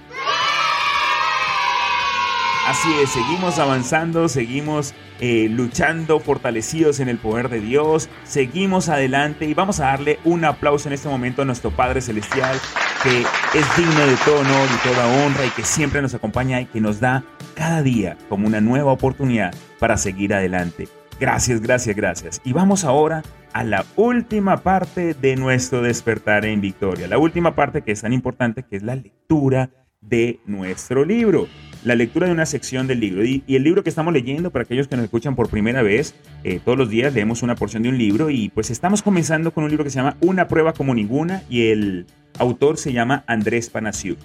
Así 2.68 2.88
es, 3.00 3.10
seguimos 3.10 3.58
avanzando, 3.58 4.28
seguimos 4.28 4.94
eh, 5.20 5.48
luchando, 5.50 6.18
fortalecidos 6.18 6.98
en 7.00 7.08
el 7.08 7.18
poder 7.18 7.48
de 7.48 7.60
Dios, 7.60 8.08
seguimos 8.24 8.88
adelante 8.88 9.44
y 9.46 9.54
vamos 9.54 9.78
a 9.78 9.86
darle 9.86 10.18
un 10.24 10.44
aplauso 10.44 10.88
en 10.88 10.94
este 10.94 11.08
momento 11.08 11.42
a 11.42 11.44
nuestro 11.44 11.70
Padre 11.70 12.00
Celestial 12.00 12.58
es 13.06 13.76
digno 13.76 14.06
de 14.06 14.16
todo 14.24 14.40
honor 14.40 14.68
y 14.74 14.88
toda 14.88 15.06
honra 15.06 15.46
y 15.46 15.50
que 15.50 15.64
siempre 15.64 16.02
nos 16.02 16.14
acompaña 16.14 16.60
y 16.60 16.66
que 16.66 16.80
nos 16.80 17.00
da 17.00 17.24
cada 17.54 17.82
día 17.82 18.16
como 18.28 18.46
una 18.46 18.60
nueva 18.60 18.92
oportunidad 18.92 19.54
para 19.78 19.96
seguir 19.96 20.34
adelante. 20.34 20.88
Gracias, 21.18 21.60
gracias, 21.60 21.96
gracias. 21.96 22.40
Y 22.44 22.52
vamos 22.52 22.84
ahora 22.84 23.22
a 23.52 23.64
la 23.64 23.84
última 23.96 24.58
parte 24.58 25.14
de 25.14 25.36
nuestro 25.36 25.80
despertar 25.82 26.44
en 26.44 26.60
victoria. 26.60 27.08
La 27.08 27.18
última 27.18 27.54
parte 27.54 27.82
que 27.82 27.92
es 27.92 28.02
tan 28.02 28.12
importante 28.12 28.64
que 28.64 28.76
es 28.76 28.82
la 28.82 28.96
lectura 28.96 29.70
de 30.08 30.40
nuestro 30.46 31.04
libro. 31.04 31.48
la 31.84 31.94
lectura 31.94 32.26
de 32.26 32.32
una 32.32 32.46
sección 32.46 32.88
del 32.88 32.98
libro. 32.98 33.24
Y, 33.24 33.44
el 33.46 33.62
libro 33.62 33.84
que 33.84 33.90
estamos 33.90 34.12
leyendo, 34.12 34.50
para 34.50 34.64
aquellos 34.64 34.88
que 34.88 34.96
nos 34.96 35.04
escuchan 35.04 35.36
por 35.36 35.48
primera 35.48 35.82
vez, 35.82 36.16
eh, 36.42 36.58
todos 36.64 36.76
los 36.76 36.90
días 36.90 37.14
leemos 37.14 37.44
una 37.44 37.54
porción 37.54 37.84
de 37.84 37.90
un 37.90 37.98
libro 37.98 38.28
y 38.28 38.48
pues 38.48 38.70
estamos 38.70 39.02
comenzando 39.02 39.52
con 39.52 39.62
un 39.62 39.70
libro 39.70 39.84
que 39.84 39.90
se 39.90 39.96
llama 39.96 40.16
Una 40.20 40.48
prueba 40.48 40.72
como 40.72 40.96
ninguna 40.96 41.44
y 41.48 41.68
el 41.68 42.06
autor 42.38 42.76
se 42.76 42.92
llama 42.92 43.22
Andrés 43.28 43.70
Panasiuk. 43.70 44.18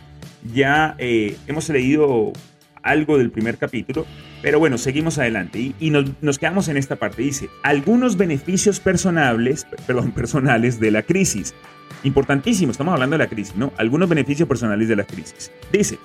Ya 0.54 0.96
eh, 0.98 1.38
hemos 1.46 1.70
leído 1.70 2.34
algo 2.84 3.18
del 3.18 3.32
primer 3.32 3.58
capítulo, 3.58 4.06
pero 4.42 4.60
bueno, 4.60 4.78
seguimos 4.78 5.18
adelante 5.18 5.74
y, 5.80 5.90
nos, 5.92 6.40
quedamos 6.40 6.68
en 6.68 6.78
esta 6.78 6.96
parte. 6.96 7.22
Dice, 7.22 7.50
algunos 7.64 8.18
beneficios 8.18 8.80
personales, 8.80 9.68
perdón, 9.86 10.12
personales 10.12 10.80
de 10.80 10.92
la 10.92 11.04
crisis. 11.04 11.54
Importantísimo, 12.04 12.72
estamos 12.72 12.94
hablando 12.94 13.16
de 13.16 13.24
la 13.24 13.30
crisis, 13.30 13.56
¿no? 13.56 13.72
Algunos 13.78 14.10
beneficios 14.10 14.48
personales 14.48 14.88
de 14.88 14.96
la 14.96 15.04
crisis. 15.04 15.52
Dice, 15.72 16.00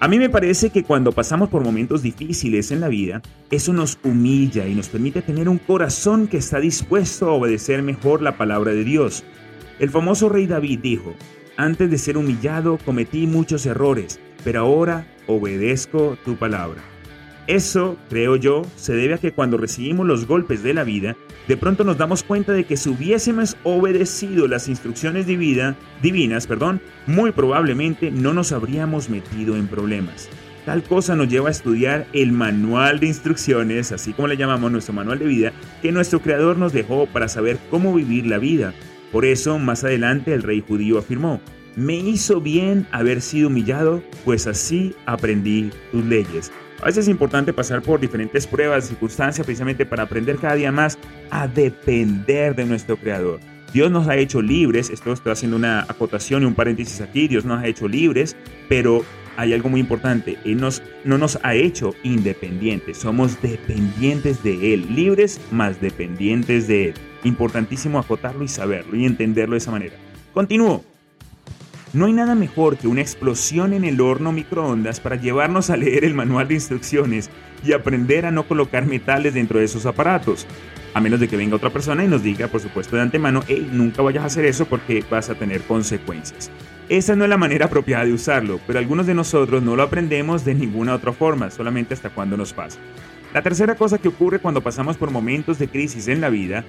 a 0.00 0.08
mí 0.08 0.18
me 0.18 0.30
parece 0.30 0.70
que 0.70 0.84
cuando 0.84 1.12
pasamos 1.12 1.48
por 1.48 1.64
momentos 1.64 2.02
difíciles 2.02 2.70
en 2.70 2.80
la 2.80 2.88
vida, 2.88 3.20
eso 3.50 3.72
nos 3.72 3.98
humilla 4.04 4.66
y 4.66 4.74
nos 4.74 4.88
permite 4.88 5.22
tener 5.22 5.48
un 5.48 5.58
corazón 5.58 6.28
que 6.28 6.36
está 6.36 6.60
dispuesto 6.60 7.28
a 7.28 7.32
obedecer 7.32 7.82
mejor 7.82 8.22
la 8.22 8.36
palabra 8.36 8.72
de 8.72 8.84
Dios. 8.84 9.24
El 9.78 9.90
famoso 9.90 10.28
rey 10.28 10.46
David 10.46 10.80
dijo, 10.80 11.14
antes 11.56 11.90
de 11.90 11.98
ser 11.98 12.16
humillado 12.16 12.78
cometí 12.84 13.26
muchos 13.26 13.66
errores, 13.66 14.20
pero 14.44 14.60
ahora 14.60 15.06
obedezco 15.26 16.16
tu 16.24 16.36
palabra. 16.36 16.80
Eso, 17.48 17.96
creo 18.10 18.36
yo, 18.36 18.60
se 18.76 18.94
debe 18.94 19.14
a 19.14 19.18
que 19.18 19.32
cuando 19.32 19.56
recibimos 19.56 20.06
los 20.06 20.26
golpes 20.26 20.62
de 20.62 20.74
la 20.74 20.84
vida, 20.84 21.16
de 21.48 21.56
pronto 21.56 21.82
nos 21.82 21.96
damos 21.96 22.22
cuenta 22.22 22.52
de 22.52 22.64
que 22.64 22.76
si 22.76 22.90
hubiésemos 22.90 23.56
obedecido 23.62 24.46
las 24.46 24.68
instrucciones 24.68 25.26
divinas, 25.26 26.46
perdón, 26.46 26.82
muy 27.06 27.32
probablemente 27.32 28.10
no 28.10 28.34
nos 28.34 28.52
habríamos 28.52 29.08
metido 29.08 29.56
en 29.56 29.66
problemas. 29.66 30.28
Tal 30.66 30.82
cosa 30.82 31.16
nos 31.16 31.30
lleva 31.30 31.48
a 31.48 31.52
estudiar 31.52 32.06
el 32.12 32.32
manual 32.32 33.00
de 33.00 33.06
instrucciones, 33.06 33.92
así 33.92 34.12
como 34.12 34.28
le 34.28 34.36
llamamos 34.36 34.70
nuestro 34.70 34.92
manual 34.92 35.18
de 35.18 35.24
vida, 35.24 35.52
que 35.80 35.90
nuestro 35.90 36.20
Creador 36.20 36.58
nos 36.58 36.74
dejó 36.74 37.06
para 37.06 37.28
saber 37.28 37.58
cómo 37.70 37.94
vivir 37.94 38.26
la 38.26 38.36
vida. 38.36 38.74
Por 39.10 39.24
eso, 39.24 39.58
más 39.58 39.84
adelante, 39.84 40.34
el 40.34 40.42
rey 40.42 40.62
judío 40.68 40.98
afirmó, 40.98 41.40
me 41.76 41.94
hizo 41.94 42.42
bien 42.42 42.86
haber 42.92 43.22
sido 43.22 43.48
humillado, 43.48 44.02
pues 44.26 44.46
así 44.46 44.94
aprendí 45.06 45.70
tus 45.92 46.04
leyes. 46.04 46.52
A 46.80 46.86
veces 46.86 47.04
es 47.04 47.08
importante 47.08 47.52
pasar 47.52 47.82
por 47.82 47.98
diferentes 47.98 48.46
pruebas, 48.46 48.86
circunstancias, 48.86 49.44
precisamente 49.44 49.84
para 49.84 50.04
aprender 50.04 50.36
cada 50.36 50.54
día 50.54 50.70
más 50.70 50.96
a 51.30 51.48
depender 51.48 52.54
de 52.54 52.64
nuestro 52.64 52.96
Creador. 52.96 53.40
Dios 53.72 53.90
nos 53.90 54.08
ha 54.08 54.16
hecho 54.16 54.40
libres, 54.40 54.88
esto 54.88 55.12
estoy 55.12 55.32
haciendo 55.32 55.56
una 55.56 55.82
acotación 55.82 56.42
y 56.42 56.46
un 56.46 56.54
paréntesis 56.54 57.00
aquí, 57.00 57.28
Dios 57.28 57.44
nos 57.44 57.60
ha 57.60 57.66
hecho 57.66 57.86
libres, 57.86 58.36
pero 58.68 59.04
hay 59.36 59.52
algo 59.52 59.68
muy 59.68 59.80
importante, 59.80 60.38
Él 60.44 60.58
nos, 60.58 60.82
no 61.04 61.18
nos 61.18 61.38
ha 61.42 61.54
hecho 61.54 61.94
independientes, 62.02 62.96
somos 62.96 63.42
dependientes 63.42 64.42
de 64.42 64.72
Él, 64.74 64.86
libres 64.94 65.40
más 65.50 65.80
dependientes 65.80 66.66
de 66.66 66.88
Él. 66.88 66.94
Importantísimo 67.24 67.98
acotarlo 67.98 68.44
y 68.44 68.48
saberlo 68.48 68.96
y 68.96 69.04
entenderlo 69.04 69.54
de 69.54 69.58
esa 69.58 69.70
manera. 69.72 69.96
Continúo. 70.32 70.87
No 71.94 72.04
hay 72.04 72.12
nada 72.12 72.34
mejor 72.34 72.76
que 72.76 72.86
una 72.86 73.00
explosión 73.00 73.72
en 73.72 73.82
el 73.82 74.02
horno 74.02 74.30
microondas 74.30 75.00
para 75.00 75.16
llevarnos 75.16 75.70
a 75.70 75.76
leer 75.78 76.04
el 76.04 76.12
manual 76.12 76.46
de 76.46 76.54
instrucciones 76.54 77.30
y 77.64 77.72
aprender 77.72 78.26
a 78.26 78.30
no 78.30 78.46
colocar 78.46 78.84
metales 78.84 79.32
dentro 79.32 79.58
de 79.58 79.64
esos 79.64 79.86
aparatos. 79.86 80.46
A 80.92 81.00
menos 81.00 81.18
de 81.18 81.28
que 81.28 81.38
venga 81.38 81.56
otra 81.56 81.70
persona 81.70 82.04
y 82.04 82.08
nos 82.08 82.22
diga, 82.22 82.48
por 82.48 82.60
supuesto, 82.60 82.96
de 82.96 83.02
antemano, 83.02 83.42
hey, 83.48 83.70
nunca 83.72 84.02
vayas 84.02 84.24
a 84.24 84.26
hacer 84.26 84.44
eso 84.44 84.66
porque 84.66 85.02
vas 85.10 85.30
a 85.30 85.34
tener 85.34 85.62
consecuencias. 85.62 86.50
Esa 86.90 87.16
no 87.16 87.24
es 87.24 87.30
la 87.30 87.38
manera 87.38 87.66
apropiada 87.66 88.04
de 88.04 88.12
usarlo, 88.12 88.60
pero 88.66 88.78
algunos 88.78 89.06
de 89.06 89.14
nosotros 89.14 89.62
no 89.62 89.74
lo 89.74 89.82
aprendemos 89.82 90.44
de 90.44 90.54
ninguna 90.54 90.94
otra 90.94 91.12
forma, 91.12 91.50
solamente 91.50 91.94
hasta 91.94 92.10
cuando 92.10 92.36
nos 92.36 92.52
pasa. 92.52 92.78
La 93.32 93.40
tercera 93.40 93.76
cosa 93.76 93.98
que 93.98 94.08
ocurre 94.08 94.40
cuando 94.40 94.62
pasamos 94.62 94.98
por 94.98 95.10
momentos 95.10 95.58
de 95.58 95.68
crisis 95.68 96.08
en 96.08 96.20
la 96.20 96.28
vida, 96.28 96.64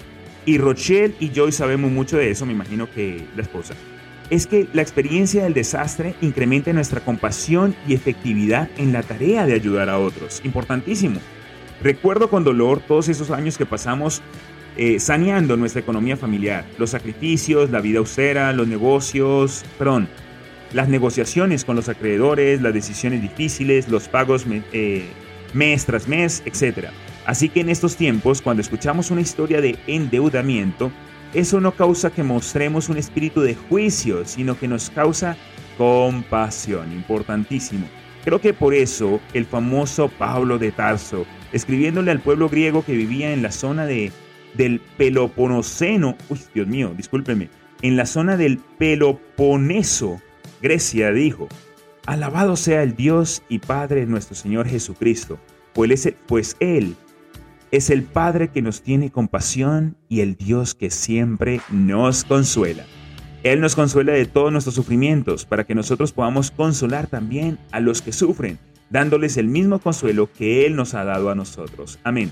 y 0.46 0.58
Rochelle 0.58 1.16
y 1.20 1.32
Joy 1.32 1.52
sabemos 1.52 1.92
mucho 1.92 2.18
de 2.18 2.32
eso, 2.32 2.46
me 2.46 2.54
imagino 2.54 2.90
que 2.90 3.26
la 3.36 3.42
esposa, 3.42 3.76
es 4.30 4.48
que 4.48 4.68
la 4.74 4.82
experiencia 4.82 5.44
del 5.44 5.54
desastre 5.54 6.16
incrementa 6.22 6.72
nuestra 6.74 7.02
compasión 7.02 7.76
y 7.88 7.94
efectividad 7.94 8.70
en 8.78 8.94
la 8.94 9.04
tarea 9.04 9.46
de 9.46 9.54
ayudar 9.54 9.90
a 9.90 10.00
otros. 10.00 10.42
Importantísimo. 10.44 11.20
Recuerdo 11.82 12.30
con 12.30 12.44
dolor 12.44 12.82
todos 12.88 13.10
esos 13.10 13.32
años 13.32 13.58
que 13.58 13.66
pasamos 13.66 14.22
eh, 14.78 15.00
saneando 15.00 15.58
nuestra 15.58 15.82
economía 15.82 16.16
familiar, 16.16 16.66
los 16.78 16.92
sacrificios, 16.92 17.70
la 17.70 17.82
vida 17.82 18.00
austera, 18.00 18.54
los 18.54 18.68
negocios, 18.68 19.66
perdón, 19.78 20.08
las 20.74 20.88
negociaciones 20.88 21.66
con 21.66 21.76
los 21.76 21.90
acreedores, 21.90 22.62
las 22.62 22.74
decisiones 22.74 23.22
difíciles, 23.22 23.90
los 23.90 24.08
pagos 24.08 24.46
eh, 24.72 25.06
mes 25.54 25.86
tras 25.86 26.08
mes, 26.08 26.44
etc. 26.46 26.90
Así 27.26 27.50
que 27.50 27.62
en 27.62 27.70
estos 27.70 27.96
tiempos, 27.96 28.42
cuando 28.42 28.62
escuchamos 28.62 29.10
una 29.10 29.22
historia 29.22 29.62
de 29.62 29.78
endeudamiento, 29.88 30.92
eso 31.34 31.60
no 31.60 31.72
causa 31.72 32.10
que 32.10 32.24
mostremos 32.24 32.90
un 32.90 32.98
espíritu 32.98 33.42
de 33.42 33.56
juicio, 33.56 34.26
sino 34.26 34.58
que 34.58 34.68
nos 34.68 34.90
causa 34.90 35.38
compasión, 35.78 36.92
importantísimo. 36.92 37.88
Creo 38.24 38.42
que 38.42 38.54
por 38.54 38.74
eso 38.74 39.22
el 39.34 39.46
famoso 39.46 40.10
Pablo 40.10 40.58
de 40.58 40.72
Tarso, 40.72 41.26
escribiéndole 41.54 42.12
al 42.12 42.20
pueblo 42.20 42.50
griego 42.50 42.84
que 42.84 42.94
vivía 42.94 43.32
en 43.32 43.42
la 43.42 43.52
zona 43.52 43.86
de, 43.86 44.12
del 44.56 44.82
Peloponeseno, 44.98 46.18
uy, 46.30 46.40
Dios 46.54 46.68
mío, 46.68 46.94
discúlpeme, 46.98 47.50
en 47.82 47.96
la 47.96 48.06
zona 48.06 48.36
del 48.36 48.58
Peloponeso, 48.78 50.22
Grecia, 50.62 51.12
dijo, 51.12 51.48
Alabado 52.06 52.56
sea 52.56 52.84
el 52.84 52.96
Dios 52.96 53.44
y 53.50 53.60
Padre 53.60 54.06
nuestro 54.06 54.36
Señor 54.36 54.68
Jesucristo, 54.68 55.40
pues, 55.74 56.12
pues 56.28 56.58
Él 56.60 56.96
es 57.72 57.90
el 57.90 58.04
Padre 58.04 58.50
que 58.50 58.62
nos 58.62 58.82
tiene 58.82 59.12
compasión 59.12 59.96
y 60.08 60.22
el 60.22 60.36
Dios 60.36 60.74
que 60.74 60.90
siempre 60.90 61.62
nos 61.70 62.24
consuela. 62.24 62.84
Él 63.44 63.62
nos 63.62 63.76
consuela 63.76 64.12
de 64.12 64.26
todos 64.26 64.52
nuestros 64.52 64.76
sufrimientos 64.76 65.46
para 65.46 65.64
que 65.64 65.76
nosotros 65.76 66.12
podamos 66.12 66.52
consolar 66.52 67.08
también 67.08 67.58
a 67.72 67.80
los 67.80 68.02
que 68.02 68.12
sufren, 68.12 68.60
dándoles 68.90 69.38
el 69.38 69.48
mismo 69.48 69.80
consuelo 69.80 70.30
que 70.32 70.66
Él 70.66 70.76
nos 70.76 70.94
ha 70.94 71.06
dado 71.06 71.30
a 71.30 71.36
nosotros. 71.36 72.00
Amén. 72.04 72.32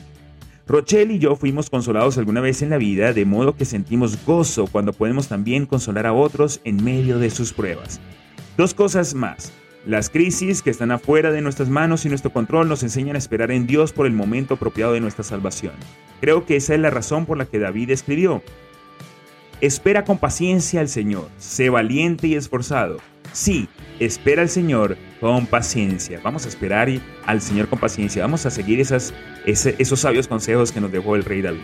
Rochelle 0.68 1.14
y 1.14 1.20
yo 1.20 1.38
fuimos 1.38 1.70
consolados 1.70 2.18
alguna 2.18 2.42
vez 2.42 2.62
en 2.62 2.72
la 2.72 2.78
vida, 2.78 3.14
de 3.14 3.24
modo 3.24 3.56
que 3.56 3.64
sentimos 3.64 4.26
gozo 4.26 4.68
cuando 4.68 4.92
podemos 4.92 5.30
también 5.30 5.66
consolar 5.66 6.06
a 6.06 6.14
otros 6.14 6.60
en 6.66 6.84
medio 6.84 7.20
de 7.20 7.30
sus 7.30 7.54
pruebas. 7.54 8.02
Dos 8.58 8.74
cosas 8.74 9.14
más. 9.14 9.54
Las 9.88 10.10
crisis 10.10 10.62
que 10.62 10.70
están 10.70 10.92
afuera 10.92 11.32
de 11.32 11.42
nuestras 11.42 11.70
manos 11.70 12.06
y 12.06 12.10
nuestro 12.10 12.34
control 12.34 12.68
nos 12.68 12.84
enseñan 12.84 13.16
a 13.16 13.20
esperar 13.20 13.52
en 13.52 13.68
Dios 13.68 13.94
por 13.94 14.06
el 14.06 14.12
momento 14.12 14.56
apropiado 14.56 14.92
de 14.92 15.00
nuestra 15.00 15.24
salvación. 15.24 15.72
Creo 16.20 16.46
que 16.46 16.58
esa 16.58 16.74
es 16.74 16.82
la 16.82 16.90
razón 16.90 17.26
por 17.26 17.38
la 17.38 17.46
que 17.46 17.58
David 17.58 17.92
escribió. 17.92 18.44
Espera 19.62 20.04
con 20.04 20.18
paciencia 20.18 20.82
al 20.82 20.90
Señor, 20.90 21.30
sé 21.38 21.70
valiente 21.70 22.28
y 22.28 22.36
esforzado. 22.36 22.98
Sí, 23.32 23.70
espera 24.02 24.42
al 24.42 24.50
Señor 24.50 24.98
con 25.22 25.46
paciencia. 25.46 26.20
Vamos 26.22 26.46
a 26.46 26.50
esperar 26.50 26.90
al 27.26 27.42
Señor 27.42 27.70
con 27.70 27.80
paciencia. 27.80 28.24
Vamos 28.24 28.46
a 28.46 28.52
seguir 28.52 28.82
esas, 28.82 29.14
esos 29.46 30.02
sabios 30.02 30.28
consejos 30.28 30.74
que 30.74 30.82
nos 30.82 30.92
dejó 30.92 31.16
el 31.16 31.24
rey 31.24 31.42
David. 31.42 31.62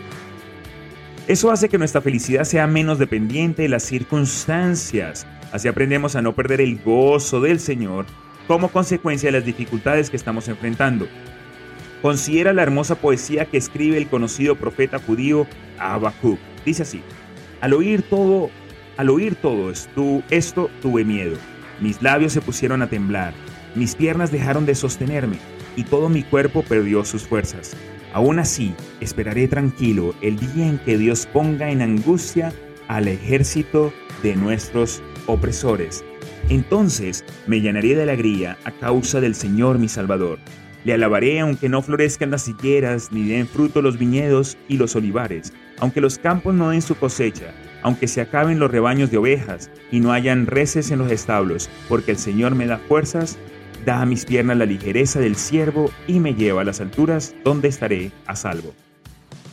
Eso 1.28 1.50
hace 1.50 1.68
que 1.68 1.76
nuestra 1.76 2.00
felicidad 2.00 2.44
sea 2.44 2.66
menos 2.66 2.98
dependiente 2.98 3.62
de 3.62 3.68
las 3.68 3.82
circunstancias 3.82 5.26
Así 5.54 5.68
aprendemos 5.68 6.16
a 6.16 6.20
no 6.20 6.34
perder 6.34 6.60
el 6.60 6.82
gozo 6.82 7.40
del 7.40 7.60
Señor 7.60 8.06
como 8.48 8.70
consecuencia 8.70 9.28
de 9.28 9.38
las 9.38 9.46
dificultades 9.46 10.10
que 10.10 10.16
estamos 10.16 10.48
enfrentando. 10.48 11.06
Considera 12.02 12.52
la 12.52 12.64
hermosa 12.64 12.96
poesía 12.96 13.44
que 13.44 13.56
escribe 13.56 13.96
el 13.96 14.08
conocido 14.08 14.56
profeta 14.56 14.98
judío 14.98 15.46
Habacuc. 15.78 16.40
Dice 16.66 16.82
así: 16.82 17.02
Al 17.60 17.72
oír 17.72 18.02
todo, 18.02 18.50
al 18.96 19.10
oír 19.10 19.36
todo 19.36 19.70
esto, 19.70 20.70
tuve 20.82 21.04
miedo. 21.04 21.36
Mis 21.80 22.02
labios 22.02 22.32
se 22.32 22.40
pusieron 22.40 22.82
a 22.82 22.88
temblar, 22.88 23.32
mis 23.76 23.94
piernas 23.94 24.32
dejaron 24.32 24.66
de 24.66 24.74
sostenerme 24.74 25.38
y 25.76 25.84
todo 25.84 26.08
mi 26.08 26.24
cuerpo 26.24 26.64
perdió 26.64 27.04
sus 27.04 27.28
fuerzas. 27.28 27.76
Aún 28.12 28.40
así, 28.40 28.74
esperaré 29.00 29.46
tranquilo 29.46 30.16
el 30.20 30.36
día 30.36 30.66
en 30.66 30.78
que 30.78 30.98
Dios 30.98 31.28
ponga 31.32 31.70
en 31.70 31.80
angustia 31.80 32.52
al 32.88 33.06
ejército 33.06 33.92
de 34.24 34.34
nuestros 34.34 35.00
opresores. 35.26 36.04
Entonces 36.48 37.24
me 37.46 37.60
llenaré 37.60 37.94
de 37.94 38.02
alegría 38.02 38.58
a 38.64 38.70
causa 38.70 39.20
del 39.20 39.34
Señor 39.34 39.78
mi 39.78 39.88
Salvador. 39.88 40.38
Le 40.84 40.92
alabaré 40.92 41.40
aunque 41.40 41.68
no 41.68 41.80
florezcan 41.80 42.30
las 42.30 42.46
higueras, 42.46 43.10
ni 43.10 43.26
den 43.26 43.48
fruto 43.48 43.80
los 43.80 43.98
viñedos 43.98 44.58
y 44.68 44.76
los 44.76 44.94
olivares, 44.96 45.52
aunque 45.78 46.02
los 46.02 46.18
campos 46.18 46.54
no 46.54 46.70
den 46.70 46.82
su 46.82 46.94
cosecha, 46.94 47.54
aunque 47.82 48.06
se 48.06 48.20
acaben 48.20 48.58
los 48.58 48.70
rebaños 48.70 49.10
de 49.10 49.16
ovejas 49.16 49.70
y 49.90 50.00
no 50.00 50.12
hayan 50.12 50.46
reces 50.46 50.90
en 50.90 50.98
los 50.98 51.10
establos, 51.10 51.70
porque 51.88 52.10
el 52.10 52.18
Señor 52.18 52.54
me 52.54 52.66
da 52.66 52.78
fuerzas, 52.78 53.38
da 53.86 54.02
a 54.02 54.06
mis 54.06 54.26
piernas 54.26 54.58
la 54.58 54.66
ligereza 54.66 55.20
del 55.20 55.36
siervo 55.36 55.90
y 56.06 56.20
me 56.20 56.34
lleva 56.34 56.60
a 56.60 56.64
las 56.64 56.80
alturas 56.80 57.34
donde 57.44 57.68
estaré 57.68 58.12
a 58.26 58.36
salvo. 58.36 58.74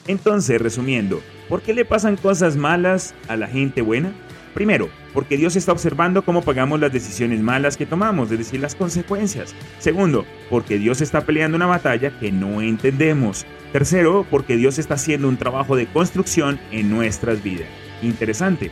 Entonces, 0.08 0.62
resumiendo, 0.62 1.22
¿por 1.48 1.62
qué 1.62 1.74
le 1.74 1.86
pasan 1.86 2.18
cosas 2.18 2.58
malas 2.58 3.14
a 3.28 3.38
la 3.38 3.48
gente 3.48 3.82
buena? 3.82 4.14
Primero, 4.54 4.90
porque 5.14 5.38
Dios 5.38 5.56
está 5.56 5.72
observando 5.72 6.24
cómo 6.24 6.42
pagamos 6.42 6.80
las 6.80 6.92
decisiones 6.92 7.40
malas 7.42 7.78
que 7.78 7.86
tomamos, 7.86 8.32
es 8.32 8.38
decir, 8.38 8.60
las 8.60 8.76
consecuencias. 8.76 9.56
Segundo, 9.80 10.26
porque 10.50 10.78
Dios 10.78 11.02
está 11.02 11.22
peleando 11.22 11.56
una 11.56 11.68
batalla 11.68 12.18
que 12.20 12.32
no 12.32 12.62
entendemos. 12.62 13.46
Tercero, 13.72 14.26
porque 14.30 14.58
Dios 14.58 14.78
está 14.80 14.96
haciendo 14.96 15.30
un 15.30 15.38
trabajo 15.38 15.76
de 15.76 15.88
construcción 15.88 16.60
en 16.72 16.90
nuestras 16.90 17.42
vidas. 17.42 17.68
Interesante. 18.02 18.72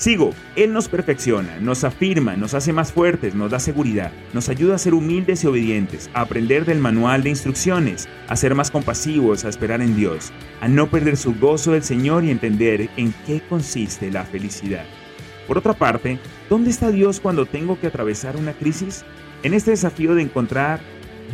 Sigo, 0.00 0.32
Él 0.56 0.72
nos 0.72 0.88
perfecciona, 0.88 1.58
nos 1.60 1.84
afirma, 1.84 2.34
nos 2.34 2.54
hace 2.54 2.72
más 2.72 2.90
fuertes, 2.90 3.34
nos 3.34 3.50
da 3.50 3.58
seguridad, 3.58 4.10
nos 4.32 4.48
ayuda 4.48 4.76
a 4.76 4.78
ser 4.78 4.94
humildes 4.94 5.44
y 5.44 5.46
obedientes, 5.46 6.08
a 6.14 6.22
aprender 6.22 6.64
del 6.64 6.78
manual 6.78 7.22
de 7.22 7.28
instrucciones, 7.28 8.08
a 8.26 8.34
ser 8.34 8.54
más 8.54 8.70
compasivos, 8.70 9.44
a 9.44 9.50
esperar 9.50 9.82
en 9.82 9.94
Dios, 9.94 10.32
a 10.62 10.68
no 10.68 10.88
perder 10.88 11.18
su 11.18 11.34
gozo 11.34 11.72
del 11.72 11.82
Señor 11.82 12.24
y 12.24 12.30
entender 12.30 12.88
en 12.96 13.12
qué 13.26 13.42
consiste 13.46 14.10
la 14.10 14.24
felicidad. 14.24 14.86
Por 15.46 15.58
otra 15.58 15.74
parte, 15.74 16.18
¿dónde 16.48 16.70
está 16.70 16.90
Dios 16.90 17.20
cuando 17.20 17.44
tengo 17.44 17.78
que 17.78 17.88
atravesar 17.88 18.38
una 18.38 18.54
crisis? 18.54 19.04
En 19.42 19.52
este 19.52 19.72
desafío 19.72 20.14
de 20.14 20.22
encontrar 20.22 20.80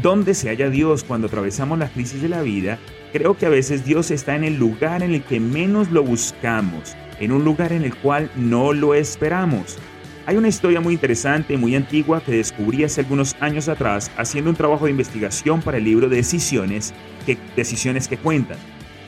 dónde 0.03 0.35
se 0.35 0.49
halla 0.49 0.71
Dios 0.71 1.05
cuando 1.05 1.29
atravesamos 1.29 1.79
la 1.79 1.89
crisis 1.89 2.21
de 2.21 2.31
la 2.31 2.43
vida, 2.43 2.81
creo 3.13 3.39
que 3.39 3.47
a 3.47 3.51
veces 3.51 3.85
Dios 3.85 4.11
está 4.11 4.35
en 4.35 4.43
el 4.43 4.57
lugar 4.59 5.05
en 5.05 5.15
el 5.15 5.23
que 5.23 5.39
menos 5.39 5.93
lo 5.93 6.03
buscamos 6.03 6.97
en 7.21 7.33
un 7.33 7.45
lugar 7.45 7.73
en 7.73 7.83
el 7.83 7.95
cual 7.95 8.31
no 8.37 8.73
lo 8.73 8.95
esperamos. 8.95 9.79
Hay 10.27 10.37
una 10.37 10.49
historia 10.49 10.81
muy 10.81 10.95
interesante, 10.95 11.57
muy 11.57 11.77
antigua, 11.77 12.21
que 12.21 12.33
descubrí 12.33 12.83
hace 12.83 13.03
algunos 13.03 13.37
años 13.41 13.69
atrás 13.69 14.11
haciendo 14.17 14.51
un 14.51 14.57
trabajo 14.57 14.87
de 14.87 14.91
investigación 14.91 15.63
para 15.63 15.79
el 15.79 15.85
libro 15.85 16.09
de 16.09 16.17
Decisiones, 16.17 16.93
que, 17.25 17.39
Decisiones 17.55 18.09
que 18.09 18.19
cuentan. 18.19 18.59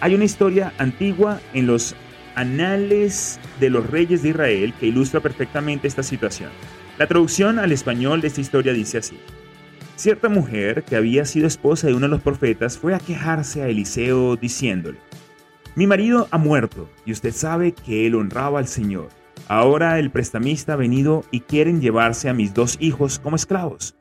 Hay 0.01 0.15
una 0.15 0.25
historia 0.25 0.73
antigua 0.79 1.41
en 1.55 1.67
los 1.67 1.97
anales 2.37 3.41
de 3.59 3.69
los 3.69 3.91
reyes 3.91 4.23
de 4.23 4.29
Israel 4.29 4.73
que 4.79 4.87
ilustra 4.87 5.19
perfectamente 5.19 5.89
esta 5.89 6.05
situación. 6.05 6.51
La 6.99 7.09
traducción 7.09 7.59
al 7.59 7.73
español 7.73 8.21
de 8.21 8.29
esta 8.29 8.41
historia 8.41 8.73
dice 8.73 8.99
así. 8.99 9.19
Cierta 9.97 10.29
mujer 10.29 10.85
que 10.85 10.95
había 10.95 11.25
sido 11.25 11.49
esposa 11.49 11.89
de 11.89 11.95
uno 11.95 12.07
de 12.07 12.11
los 12.11 12.23
profetas 12.23 12.79
fue 12.79 12.95
a 12.95 13.01
quejarse 13.01 13.63
a 13.63 13.69
Eliseo 13.69 14.37
diciéndole, 14.37 14.99
mi 15.79 15.87
marido 15.87 16.27
ha 16.33 16.39
muerto 16.39 16.91
y 17.07 17.13
usted 17.13 17.33
sabe 17.33 17.71
que 17.71 18.05
él 18.05 18.17
honraba 18.17 18.59
al 18.59 18.67
Señor. 18.67 19.11
Ahora 19.47 20.01
el 20.01 20.11
prestamista 20.11 20.73
ha 20.73 20.77
venido 20.77 21.23
y 21.31 21.43
quieren 21.43 21.81
llevarse 21.81 22.29
a 22.29 22.35
mis 22.35 22.53
dos 22.53 22.77
hijos 22.81 23.21
como 23.21 23.37
esclavos. 23.37 23.95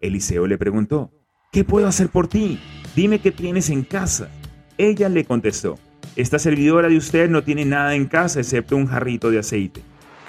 Eliseo 0.00 0.48
le 0.48 0.58
preguntó, 0.58 1.12
¿qué 1.52 1.62
puedo 1.62 1.86
hacer 1.86 2.08
por 2.08 2.26
ti? 2.26 2.58
Dime 2.96 3.20
qué 3.20 3.30
tienes 3.30 3.70
en 3.70 3.84
casa. 3.84 4.28
Ella 4.76 5.08
le 5.08 5.24
contestó, 5.24 5.78
esta 6.16 6.40
servidora 6.40 6.88
de 6.88 6.96
usted 6.96 7.30
no 7.30 7.44
tiene 7.44 7.64
nada 7.64 7.94
en 7.94 8.06
casa 8.06 8.40
excepto 8.40 8.74
un 8.74 8.88
jarrito 8.88 9.30
de 9.30 9.38
aceite. 9.38 9.82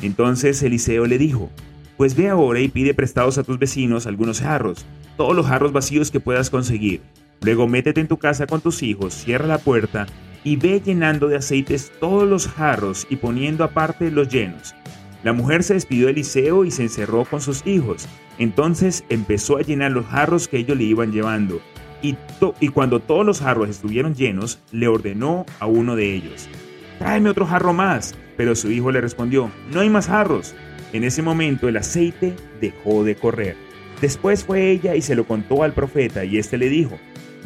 Entonces 0.04 0.62
Eliseo 0.62 1.08
le 1.08 1.18
dijo, 1.18 1.50
pues 1.98 2.16
ve 2.16 2.30
ahora 2.30 2.60
y 2.60 2.68
pide 2.68 2.94
prestados 2.94 3.40
a 3.40 3.44
tus 3.44 3.58
vecinos 3.58 4.06
algunos 4.06 4.40
jarros, 4.40 4.86
todos 5.18 5.36
los 5.36 5.48
jarros 5.48 5.74
vacíos 5.74 6.12
que 6.12 6.20
puedas 6.20 6.52
conseguir. 6.52 7.02
Luego 7.42 7.68
métete 7.68 8.02
en 8.02 8.08
tu 8.08 8.18
casa 8.18 8.46
con 8.46 8.62
tus 8.62 8.84
hijos, 8.84 9.16
cierra 9.16 9.48
la 9.48 9.58
puerta 9.58 10.06
y 10.44 10.56
ve 10.56 10.82
llenando 10.84 11.28
de 11.28 11.38
aceites 11.38 11.92
todos 12.00 12.28
los 12.28 12.48
jarros 12.48 13.06
y 13.10 13.18
poniendo 13.18 13.64
aparte 13.64 14.12
los 14.12 14.30
llenos. 14.30 14.76
La 15.24 15.34
mujer 15.34 15.64
se 15.64 15.76
despidió 15.76 16.08
de 16.08 16.14
Eliseo 16.14 16.66
y 16.66 16.72
se 16.72 16.84
encerró 16.84 17.26
con 17.26 17.42
sus 17.42 17.66
hijos. 17.68 18.08
Entonces 18.40 19.04
empezó 19.10 19.58
a 19.58 19.62
llenar 19.62 19.92
los 19.92 20.06
jarros 20.08 20.48
que 20.48 20.58
ellos 20.58 20.78
le 20.78 20.86
iban 20.86 21.12
llevando. 21.12 21.62
Y, 22.02 22.16
y 22.60 22.70
cuando 22.70 23.00
todos 23.00 23.24
los 23.26 23.42
jarros 23.42 23.70
estuvieron 23.70 24.16
llenos, 24.16 24.60
le 24.72 24.88
ordenó 24.88 25.46
a 25.60 25.68
uno 25.68 25.96
de 25.96 26.16
ellos, 26.16 26.50
tráeme 26.98 27.30
otro 27.30 27.46
jarro 27.46 27.74
más. 27.74 28.16
Pero 28.38 28.56
su 28.56 28.72
hijo 28.72 28.92
le 28.92 29.02
respondió, 29.02 29.52
no 29.72 29.82
hay 29.82 29.90
más 29.90 30.08
jarros. 30.08 30.56
En 30.94 31.04
ese 31.04 31.22
momento 31.22 31.70
el 31.70 31.78
aceite 31.78 32.36
dejó 32.60 33.04
de 33.04 33.16
correr. 33.16 33.56
Después 34.02 34.44
fue 34.44 34.72
ella 34.72 34.96
y 34.96 35.02
se 35.04 35.14
lo 35.14 35.26
contó 35.26 35.62
al 35.62 35.74
profeta 35.74 36.26
y 36.26 36.40
éste 36.40 36.58
le 36.58 36.70
dijo, 36.70 36.98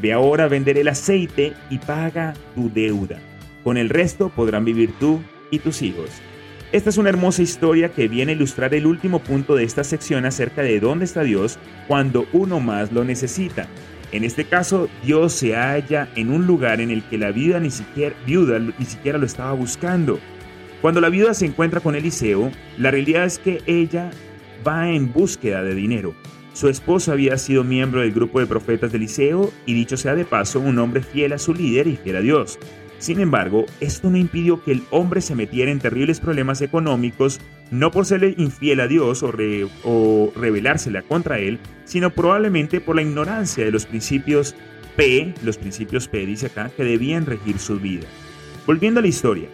Ve 0.01 0.13
ahora 0.13 0.45
a 0.45 0.49
vender 0.49 0.77
el 0.77 0.87
aceite 0.87 1.53
y 1.69 1.77
paga 1.79 2.33
tu 2.53 2.71
deuda. 2.71 3.19
Con 3.63 3.77
el 3.77 3.89
resto 3.89 4.29
podrán 4.29 4.65
vivir 4.65 4.93
tú 4.99 5.21
y 5.51 5.59
tus 5.59 5.81
hijos. 5.81 6.09
Esta 6.71 6.89
es 6.89 6.97
una 6.97 7.09
hermosa 7.09 7.41
historia 7.41 7.89
que 7.89 8.07
viene 8.07 8.33
a 8.33 8.35
ilustrar 8.35 8.73
el 8.73 8.85
último 8.85 9.19
punto 9.19 9.55
de 9.55 9.63
esta 9.63 9.83
sección 9.83 10.25
acerca 10.25 10.61
de 10.61 10.79
dónde 10.79 11.05
está 11.05 11.23
Dios 11.23 11.57
cuando 11.87 12.27
uno 12.33 12.59
más 12.59 12.91
lo 12.91 13.03
necesita. 13.03 13.67
En 14.11 14.23
este 14.23 14.45
caso, 14.45 14.89
Dios 15.03 15.33
se 15.33 15.55
halla 15.55 16.09
en 16.15 16.31
un 16.31 16.45
lugar 16.45 16.81
en 16.81 16.91
el 16.91 17.03
que 17.03 17.17
la 17.17 17.31
viuda 17.31 17.59
ni 17.59 17.71
siquiera, 17.71 18.15
viuda 18.25 18.59
ni 18.59 18.85
siquiera 18.85 19.17
lo 19.17 19.25
estaba 19.25 19.53
buscando. 19.53 20.19
Cuando 20.81 21.01
la 21.01 21.09
viuda 21.09 21.33
se 21.33 21.45
encuentra 21.45 21.79
con 21.79 21.95
Eliseo, 21.95 22.51
la 22.77 22.91
realidad 22.91 23.25
es 23.25 23.39
que 23.39 23.61
ella 23.65 24.11
va 24.67 24.89
en 24.89 25.11
búsqueda 25.11 25.63
de 25.63 25.75
dinero. 25.75 26.13
Su 26.55 26.69
esposo 26.69 27.11
había 27.11 27.37
sido 27.37 27.65
miembro 27.65 27.99
del 27.99 28.13
grupo 28.13 28.39
de 28.39 28.45
profetas 28.47 28.93
de 28.93 28.97
Eliseo 28.97 29.51
y 29.65 29.73
dicho 29.73 29.97
sea 29.97 30.15
de 30.15 30.23
paso, 30.23 30.61
un 30.61 30.79
hombre 30.79 31.01
fiel 31.01 31.33
a 31.33 31.37
su 31.37 31.53
líder 31.53 31.85
y 31.87 31.97
fiel 31.97 32.15
a 32.15 32.21
Dios. 32.21 32.59
Sin 32.97 33.19
embargo, 33.19 33.65
esto 33.81 34.09
no 34.09 34.15
impidió 34.15 34.63
que 34.63 34.71
el 34.71 34.83
hombre 34.89 35.19
se 35.19 35.35
metiera 35.35 35.69
en 35.69 35.79
terribles 35.79 36.21
problemas 36.21 36.61
económicos, 36.61 37.41
no 37.71 37.91
por 37.91 38.05
serle 38.05 38.35
infiel 38.37 38.79
a 38.79 38.87
Dios 38.87 39.21
o, 39.21 39.33
o 39.83 40.31
rebelársela 40.33 41.01
contra 41.01 41.39
él, 41.39 41.59
sino 41.83 42.11
probablemente 42.11 42.79
por 42.79 42.95
la 42.95 43.01
ignorancia 43.01 43.65
de 43.65 43.71
los 43.71 43.85
principios 43.85 44.55
P, 44.95 45.33
los 45.43 45.57
principios 45.57 46.07
P 46.07 46.25
dice 46.25 46.45
acá, 46.45 46.71
que 46.77 46.85
debían 46.85 47.25
regir 47.25 47.59
su 47.59 47.81
vida. 47.81 48.07
Volviendo 48.65 49.01
a 49.01 49.03
la 49.03 49.09
historia, 49.09 49.49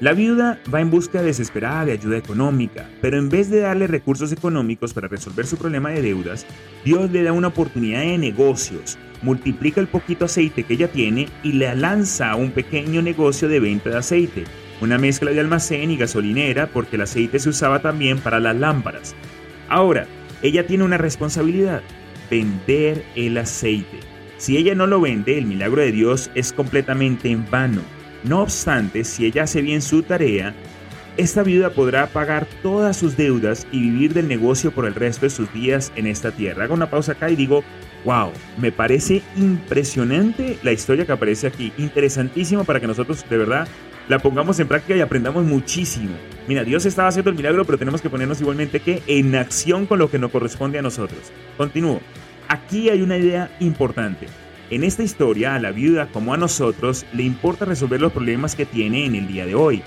la 0.00 0.14
viuda 0.14 0.58
va 0.72 0.80
en 0.80 0.90
busca 0.90 1.20
desesperada 1.20 1.84
de 1.84 1.92
ayuda 1.92 2.16
económica, 2.16 2.88
pero 3.02 3.18
en 3.18 3.28
vez 3.28 3.50
de 3.50 3.60
darle 3.60 3.86
recursos 3.86 4.32
económicos 4.32 4.94
para 4.94 5.08
resolver 5.08 5.46
su 5.46 5.58
problema 5.58 5.90
de 5.90 6.00
deudas, 6.00 6.46
Dios 6.86 7.10
le 7.10 7.22
da 7.22 7.32
una 7.32 7.48
oportunidad 7.48 8.00
de 8.00 8.16
negocios, 8.16 8.96
multiplica 9.20 9.78
el 9.78 9.88
poquito 9.88 10.24
aceite 10.24 10.62
que 10.62 10.72
ella 10.72 10.88
tiene 10.88 11.28
y 11.42 11.52
le 11.52 11.76
lanza 11.76 12.30
a 12.30 12.36
un 12.36 12.50
pequeño 12.50 13.02
negocio 13.02 13.46
de 13.46 13.60
venta 13.60 13.90
de 13.90 13.98
aceite, 13.98 14.44
una 14.80 14.96
mezcla 14.96 15.32
de 15.32 15.40
almacén 15.40 15.90
y 15.90 15.98
gasolinera 15.98 16.68
porque 16.68 16.96
el 16.96 17.02
aceite 17.02 17.38
se 17.38 17.50
usaba 17.50 17.82
también 17.82 18.20
para 18.20 18.40
las 18.40 18.56
lámparas. 18.56 19.14
Ahora, 19.68 20.06
ella 20.40 20.66
tiene 20.66 20.84
una 20.84 20.96
responsabilidad, 20.96 21.82
vender 22.30 23.04
el 23.16 23.36
aceite. 23.36 23.98
Si 24.38 24.56
ella 24.56 24.74
no 24.74 24.86
lo 24.86 24.98
vende, 25.02 25.36
el 25.36 25.44
milagro 25.44 25.82
de 25.82 25.92
Dios 25.92 26.30
es 26.34 26.54
completamente 26.54 27.30
en 27.30 27.44
vano. 27.50 27.82
No 28.24 28.42
obstante, 28.42 29.04
si 29.04 29.24
ella 29.24 29.44
hace 29.44 29.62
bien 29.62 29.80
su 29.80 30.02
tarea, 30.02 30.54
esta 31.16 31.42
viuda 31.42 31.70
podrá 31.70 32.06
pagar 32.06 32.46
todas 32.62 32.96
sus 32.96 33.16
deudas 33.16 33.66
y 33.72 33.80
vivir 33.80 34.14
del 34.14 34.28
negocio 34.28 34.70
por 34.72 34.86
el 34.86 34.94
resto 34.94 35.26
de 35.26 35.30
sus 35.30 35.52
días 35.52 35.92
en 35.96 36.06
esta 36.06 36.30
tierra. 36.30 36.64
Hago 36.64 36.74
una 36.74 36.90
pausa 36.90 37.12
acá 37.12 37.30
y 37.30 37.36
digo, 37.36 37.64
wow, 38.04 38.30
me 38.58 38.72
parece 38.72 39.22
impresionante 39.36 40.58
la 40.62 40.72
historia 40.72 41.06
que 41.06 41.12
aparece 41.12 41.46
aquí, 41.46 41.72
interesantísimo 41.78 42.64
para 42.64 42.80
que 42.80 42.86
nosotros 42.86 43.24
de 43.28 43.36
verdad 43.38 43.68
la 44.08 44.18
pongamos 44.18 44.58
en 44.60 44.68
práctica 44.68 44.96
y 44.96 45.00
aprendamos 45.00 45.44
muchísimo. 45.44 46.14
Mira, 46.48 46.64
Dios 46.64 46.84
estaba 46.84 47.08
haciendo 47.08 47.30
el 47.30 47.36
milagro, 47.36 47.64
pero 47.64 47.78
tenemos 47.78 48.02
que 48.02 48.10
ponernos 48.10 48.40
igualmente 48.40 48.80
que 48.80 49.02
en 49.06 49.34
acción 49.36 49.86
con 49.86 49.98
lo 49.98 50.10
que 50.10 50.18
nos 50.18 50.30
corresponde 50.30 50.78
a 50.78 50.82
nosotros. 50.82 51.20
Continúo. 51.56 52.00
Aquí 52.48 52.90
hay 52.90 53.02
una 53.02 53.16
idea 53.16 53.56
importante. 53.60 54.26
En 54.70 54.84
esta 54.84 55.02
historia, 55.02 55.56
a 55.56 55.58
la 55.58 55.72
viuda 55.72 56.06
como 56.12 56.32
a 56.32 56.36
nosotros, 56.36 57.04
le 57.12 57.24
importa 57.24 57.64
resolver 57.64 58.00
los 58.00 58.12
problemas 58.12 58.54
que 58.54 58.66
tiene 58.66 59.04
en 59.04 59.16
el 59.16 59.26
día 59.26 59.44
de 59.44 59.56
hoy. 59.56 59.82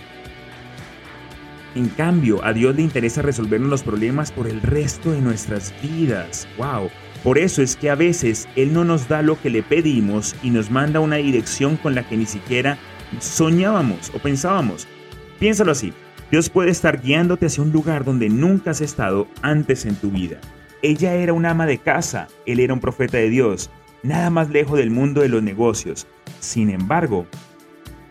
En 1.74 1.88
cambio, 1.88 2.44
a 2.44 2.52
Dios 2.52 2.76
le 2.76 2.82
interesa 2.82 3.22
resolvernos 3.22 3.70
los 3.70 3.84
problemas 3.84 4.34
por 4.34 4.46
el 4.46 4.62
resto 4.62 5.12
de 5.12 5.22
nuestras 5.22 5.74
vidas. 5.82 6.50
¡Wow! 6.58 6.90
Por 7.24 7.38
eso 7.38 7.62
es 7.62 7.78
que 7.78 7.90
a 7.90 7.96
veces 7.96 8.50
Él 8.58 8.74
no 8.74 8.84
nos 8.84 9.08
da 9.08 9.22
lo 9.22 9.42
que 9.42 9.50
le 9.50 9.64
pedimos 9.64 10.36
y 10.44 10.50
nos 10.50 10.70
manda 10.70 11.00
una 11.00 11.16
dirección 11.16 11.78
con 11.78 11.96
la 11.96 12.08
que 12.08 12.18
ni 12.18 12.26
siquiera 12.26 12.78
soñábamos 13.20 14.12
o 14.14 14.20
pensábamos. 14.20 14.86
Piénsalo 15.40 15.72
así. 15.72 15.94
Dios 16.30 16.50
puede 16.50 16.72
estar 16.72 17.02
guiándote 17.02 17.46
hacia 17.46 17.64
un 17.64 17.72
lugar 17.72 18.04
donde 18.04 18.28
nunca 18.28 18.72
has 18.72 18.82
estado 18.82 19.28
antes 19.42 19.86
en 19.86 19.96
tu 19.96 20.12
vida. 20.12 20.42
Ella 20.82 21.14
era 21.14 21.32
una 21.32 21.52
ama 21.52 21.66
de 21.66 21.78
casa, 21.78 22.28
él 22.46 22.60
era 22.60 22.74
un 22.74 22.82
profeta 22.82 23.18
de 23.18 23.30
Dios, 23.30 23.70
nada 24.04 24.30
más 24.30 24.50
lejos 24.50 24.78
del 24.78 24.92
mundo 24.92 25.22
de 25.22 25.30
los 25.30 25.42
negocios. 25.42 26.08
Sin 26.40 26.70
embargo, 26.70 27.26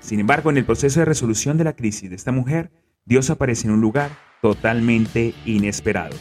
sin 0.01 0.19
embargo, 0.19 0.51
en 0.51 0.57
el 0.57 0.65
proceso 0.65 1.01
de 1.01 1.07
resolución 1.07 1.57
de 1.57 1.65
la 1.65 1.75
crisis 1.75 2.11
de 2.11 2.17
esta 2.17 2.33
mujer, 2.33 2.71
Dios 3.05 3.31
aparece 3.31 3.69
en 3.69 3.75
un 3.75 3.81
lugar 3.81 4.11
totalmente 4.41 5.33
inesperado. 5.45 6.17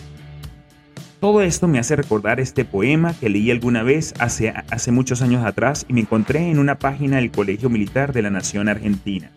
Todo 1.20 1.42
esto 1.42 1.68
me 1.68 1.80
hace 1.80 1.96
recordar 1.96 2.40
este 2.40 2.66
poema 2.66 3.14
que 3.20 3.30
leí 3.30 3.52
alguna 3.52 3.84
vez 3.84 4.14
hace, 4.20 4.50
hace 4.50 4.92
muchos 4.92 5.22
años 5.22 5.46
atrás 5.46 5.86
y 5.88 5.94
me 5.94 6.02
encontré 6.02 6.50
en 6.50 6.60
una 6.60 6.80
página 6.80 7.18
del 7.18 7.32
Colegio 7.32 7.70
Militar 7.70 8.14
de 8.14 8.22
la 8.22 8.30
Nación 8.30 8.70
Argentina. 8.70 9.32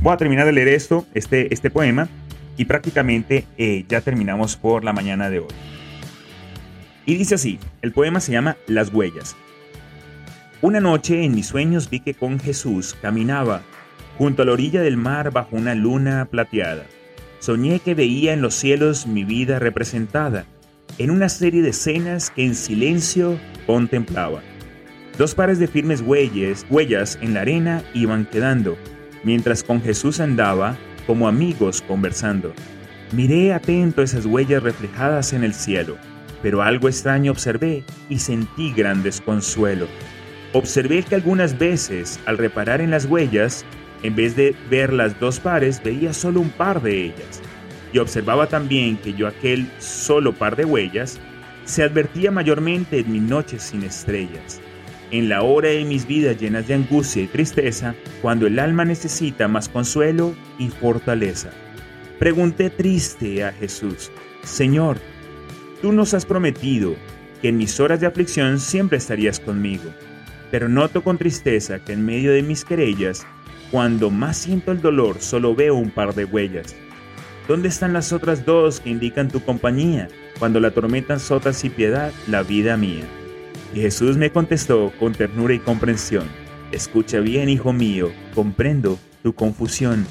Voy 0.00 0.12
a 0.12 0.16
terminar 0.16 0.46
de 0.46 0.52
leer 0.52 0.68
esto, 0.68 1.06
este, 1.14 1.52
este 1.52 1.70
poema, 1.70 2.08
y 2.56 2.66
prácticamente 2.66 3.46
eh, 3.56 3.84
ya 3.88 4.02
terminamos 4.02 4.56
por 4.56 4.84
la 4.84 4.92
mañana 4.92 5.30
de 5.30 5.40
hoy. 5.40 5.48
Y 7.06 7.16
dice 7.16 7.36
así, 7.36 7.58
el 7.80 7.92
poema 7.92 8.20
se 8.20 8.32
llama 8.32 8.56
Las 8.66 8.92
huellas. 8.92 9.34
Una 10.62 10.78
noche 10.78 11.24
en 11.24 11.34
mis 11.34 11.46
sueños 11.46 11.88
vi 11.88 12.00
que 12.00 12.12
con 12.12 12.38
Jesús 12.38 12.94
caminaba 13.00 13.62
junto 14.18 14.42
a 14.42 14.44
la 14.44 14.52
orilla 14.52 14.82
del 14.82 14.98
mar 14.98 15.30
bajo 15.30 15.56
una 15.56 15.74
luna 15.74 16.28
plateada. 16.30 16.84
soñé 17.38 17.80
que 17.80 17.94
veía 17.94 18.34
en 18.34 18.42
los 18.42 18.52
cielos 18.56 19.06
mi 19.06 19.24
vida 19.24 19.58
representada, 19.58 20.44
en 20.98 21.10
una 21.10 21.30
serie 21.30 21.62
de 21.62 21.70
escenas 21.70 22.28
que 22.28 22.44
en 22.44 22.54
silencio 22.54 23.38
contemplaba. 23.66 24.42
Dos 25.16 25.34
pares 25.34 25.58
de 25.58 25.66
firmes 25.66 26.02
huellas, 26.02 26.66
huellas 26.68 27.18
en 27.22 27.32
la 27.32 27.40
arena 27.40 27.82
iban 27.94 28.26
quedando, 28.26 28.76
mientras 29.24 29.62
con 29.62 29.80
Jesús 29.80 30.20
andaba 30.20 30.76
como 31.06 31.26
amigos 31.26 31.80
conversando. 31.80 32.52
Miré 33.12 33.54
atento 33.54 34.02
esas 34.02 34.26
huellas 34.26 34.62
reflejadas 34.62 35.32
en 35.32 35.42
el 35.42 35.54
cielo, 35.54 35.96
pero 36.42 36.60
algo 36.60 36.86
extraño 36.86 37.32
observé 37.32 37.82
y 38.10 38.18
sentí 38.18 38.74
gran 38.74 39.02
desconsuelo. 39.02 39.86
Observé 40.52 41.04
que 41.04 41.14
algunas 41.14 41.58
veces, 41.58 42.18
al 42.26 42.36
reparar 42.36 42.80
en 42.80 42.90
las 42.90 43.04
huellas, 43.04 43.64
en 44.02 44.16
vez 44.16 44.34
de 44.34 44.54
ver 44.68 44.92
las 44.92 45.18
dos 45.20 45.38
pares, 45.38 45.80
veía 45.82 46.12
solo 46.12 46.40
un 46.40 46.50
par 46.50 46.82
de 46.82 47.04
ellas. 47.04 47.40
Y 47.92 47.98
observaba 47.98 48.46
también 48.48 48.96
que 48.96 49.12
yo 49.12 49.28
aquel 49.28 49.70
solo 49.78 50.32
par 50.32 50.56
de 50.56 50.64
huellas 50.64 51.20
se 51.64 51.84
advertía 51.84 52.32
mayormente 52.32 52.98
en 52.98 53.12
mis 53.12 53.22
noches 53.22 53.62
sin 53.62 53.84
estrellas, 53.84 54.60
en 55.12 55.28
la 55.28 55.42
hora 55.42 55.68
de 55.68 55.84
mis 55.84 56.06
vidas 56.06 56.38
llenas 56.38 56.66
de 56.66 56.74
angustia 56.74 57.22
y 57.22 57.26
tristeza, 57.28 57.94
cuando 58.22 58.48
el 58.48 58.58
alma 58.58 58.84
necesita 58.84 59.46
más 59.46 59.68
consuelo 59.68 60.34
y 60.58 60.68
fortaleza. 60.68 61.50
Pregunté 62.18 62.70
triste 62.70 63.44
a 63.44 63.52
Jesús, 63.52 64.10
Señor, 64.42 64.98
tú 65.80 65.92
nos 65.92 66.12
has 66.12 66.26
prometido 66.26 66.96
que 67.40 67.48
en 67.48 67.56
mis 67.56 67.78
horas 67.78 68.00
de 68.00 68.06
aflicción 68.06 68.58
siempre 68.58 68.98
estarías 68.98 69.38
conmigo, 69.38 69.90
pero 70.50 70.68
noto 70.68 71.02
con 71.02 71.18
tristeza 71.18 71.84
que 71.84 71.92
en 71.92 72.04
medio 72.04 72.32
de 72.32 72.42
mis 72.42 72.64
querellas, 72.64 73.26
cuando 73.70 74.10
más 74.10 74.36
siento 74.36 74.72
el 74.72 74.80
dolor, 74.80 75.20
solo 75.20 75.54
veo 75.54 75.74
un 75.74 75.90
par 75.90 76.14
de 76.14 76.24
huellas. 76.24 76.74
¿Dónde 77.46 77.68
están 77.68 77.92
las 77.92 78.12
otras 78.12 78.44
dos 78.44 78.80
que 78.80 78.90
indican 78.90 79.28
tu 79.28 79.40
compañía, 79.40 80.08
cuando 80.38 80.60
la 80.60 80.70
tormenta 80.70 81.14
azota 81.14 81.52
sin 81.52 81.72
piedad 81.72 82.12
la 82.26 82.42
vida 82.42 82.76
mía? 82.76 83.04
Y 83.74 83.80
Jesús 83.80 84.16
me 84.16 84.30
contestó 84.30 84.92
con 84.98 85.12
ternura 85.12 85.54
y 85.54 85.58
comprensión, 85.58 86.24
Escucha 86.72 87.18
bien, 87.18 87.48
hijo 87.48 87.72
mío, 87.72 88.12
comprendo 88.34 88.98
tu 89.24 89.34
confusión 89.34 90.06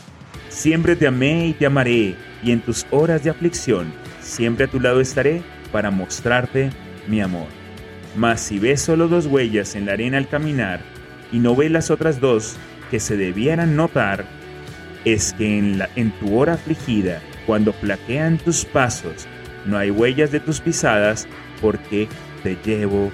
Siempre 0.49 0.95
te 0.95 1.07
amé 1.07 1.47
y 1.47 1.53
te 1.53 1.67
amaré, 1.67 2.15
y 2.43 2.51
en 2.51 2.61
tus 2.61 2.85
horas 2.89 3.23
de 3.23 3.29
aflicción 3.29 3.93
siempre 4.19 4.65
a 4.65 4.67
tu 4.67 4.79
lado 4.79 4.99
estaré 4.99 5.41
para 5.71 5.91
mostrarte 5.91 6.71
mi 7.07 7.21
amor. 7.21 7.58
Mas 8.15 8.41
si 8.41 8.59
ves 8.59 8.81
solo 8.81 9.07
dos 9.07 9.25
huellas 9.25 9.75
en 9.75 9.85
la 9.85 9.93
arena 9.93 10.17
al 10.17 10.27
caminar, 10.27 10.81
y 11.31 11.39
no 11.39 11.55
ves 11.55 11.71
las 11.71 11.91
otras 11.91 12.19
dos 12.19 12.55
que 12.89 12.99
se 12.99 13.17
debieran 13.17 13.75
notar, 13.75 14.25
es 15.05 15.33
que 15.33 15.57
en, 15.57 16.11
tu 16.19 16.37
hora 16.37 16.53
afligida, 16.53 17.21
cuando 17.45 17.71
flaquean 17.73 18.37
tus 18.37 18.65
pasos, 18.65 19.27
no 19.65 19.77
hay 19.77 19.91
huellas 19.91 20.31
de 20.31 20.39
tus 20.39 20.59
pisadas, 20.59 21.27
porque 21.61 22.07
te 22.43 22.57
llevo 22.65 23.11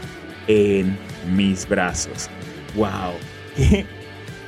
en 0.47 0.97
mis 1.36 1.67
brazos. 1.67 2.29
¡Wow! 2.75 3.13
¡Qué, 3.55 3.86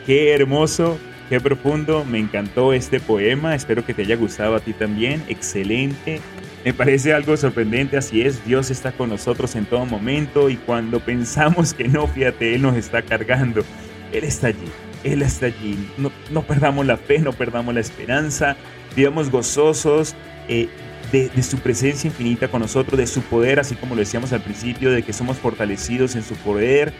qué 0.05 0.33
hermoso 0.33 0.97
Qué 1.29 1.41
profundo, 1.41 2.05
me 2.05 2.19
encantó 2.19 2.71
este 2.71 3.01
poema, 3.01 3.53
espero 3.53 3.85
que 3.85 3.93
te 3.93 4.03
haya 4.03 4.15
gustado 4.15 4.55
a 4.55 4.61
ti 4.61 4.71
también, 4.71 5.21
excelente. 5.27 6.21
Me 6.67 6.73
parece 6.73 7.13
algo 7.13 7.37
sorprendente, 7.37 7.95
así 7.95 8.23
es, 8.23 8.43
Dios 8.43 8.69
está 8.71 8.91
con 8.91 9.07
nosotros 9.07 9.55
en 9.55 9.63
todo 9.63 9.85
momento 9.85 10.49
y 10.49 10.57
cuando 10.57 10.99
pensamos 10.99 11.73
que 11.73 11.87
no, 11.87 12.07
fíjate, 12.07 12.55
Él 12.55 12.61
nos 12.61 12.75
está 12.75 13.03
cargando, 13.03 13.63
Él 14.11 14.25
está 14.25 14.47
allí, 14.47 14.67
Él 15.05 15.21
está 15.21 15.45
allí. 15.45 15.77
No, 15.97 16.11
no 16.29 16.41
perdamos 16.41 16.85
la 16.85 16.97
fe, 16.97 17.19
no 17.19 17.31
perdamos 17.31 17.73
la 17.73 17.79
esperanza, 17.79 18.57
vivamos 18.97 19.31
gozosos 19.31 20.13
eh, 20.49 20.67
de, 21.13 21.41
su 21.41 21.57
presencia 21.59 22.09
infinita 22.09 22.49
con 22.49 22.59
nosotros, 22.59 22.97
de 22.97 23.07
su 23.07 23.21
poder, 23.21 23.61
así 23.61 23.75
como 23.75 23.95
lo 23.95 24.01
decíamos 24.01 24.33
al 24.33 24.41
principio, 24.41 24.91
de 24.91 25.03
que 25.03 25.13
somos 25.13 25.37
fortalecidos 25.37 26.17
en 26.17 26.23
su 26.23 26.35
poder. 26.35 26.91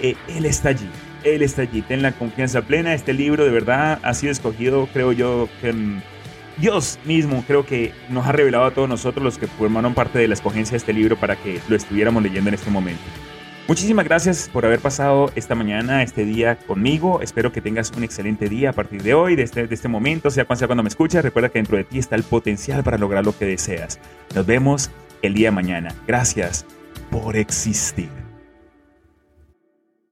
Eh, 0.00 0.16
él 0.26 0.44
está 0.44 0.70
allí, 0.70 0.90
él 1.22 1.42
está 1.42 1.62
allí, 1.62 1.82
ten 1.82 2.02
la 2.02 2.10
confianza 2.10 2.62
plena. 2.62 2.94
Este 2.94 3.12
libro 3.12 3.44
de 3.44 3.52
verdad 3.52 4.00
ha 4.02 4.12
sido 4.12 4.32
escogido, 4.32 4.88
creo 4.92 5.12
yo, 5.12 5.48
que 5.60 5.72
Dios 6.56 6.98
mismo 7.04 7.44
creo 7.46 7.66
que 7.66 7.92
nos 8.08 8.26
ha 8.26 8.32
revelado 8.32 8.64
a 8.64 8.70
todos 8.70 8.88
nosotros 8.88 9.24
los 9.24 9.38
que 9.38 9.46
formaron 9.46 9.94
parte 9.94 10.18
de 10.18 10.28
la 10.28 10.34
escogencia 10.34 10.72
de 10.72 10.78
este 10.78 10.92
libro 10.92 11.16
para 11.16 11.36
que 11.36 11.60
lo 11.68 11.76
estuviéramos 11.76 12.22
leyendo 12.22 12.48
en 12.48 12.54
este 12.54 12.70
momento. 12.70 13.02
Muchísimas 13.66 14.04
gracias 14.04 14.50
por 14.52 14.66
haber 14.66 14.78
pasado 14.78 15.32
esta 15.36 15.54
mañana, 15.54 16.02
este 16.02 16.26
día 16.26 16.56
conmigo. 16.56 17.22
Espero 17.22 17.50
que 17.50 17.62
tengas 17.62 17.90
un 17.96 18.04
excelente 18.04 18.50
día 18.50 18.70
a 18.70 18.72
partir 18.74 19.02
de 19.02 19.14
hoy, 19.14 19.36
de 19.36 19.42
este, 19.42 19.66
este 19.70 19.88
momento, 19.88 20.30
sea 20.30 20.44
cuando 20.44 20.58
sea 20.58 20.68
cuando 20.68 20.82
me 20.82 20.90
escuchas. 20.90 21.24
Recuerda 21.24 21.48
que 21.48 21.60
dentro 21.60 21.78
de 21.78 21.84
ti 21.84 21.98
está 21.98 22.14
el 22.14 22.24
potencial 22.24 22.84
para 22.84 22.98
lograr 22.98 23.24
lo 23.24 23.36
que 23.36 23.46
deseas. 23.46 23.98
Nos 24.34 24.44
vemos 24.44 24.90
el 25.22 25.32
día 25.32 25.50
mañana. 25.50 25.94
Gracias 26.06 26.66
por 27.10 27.36
existir. 27.36 28.23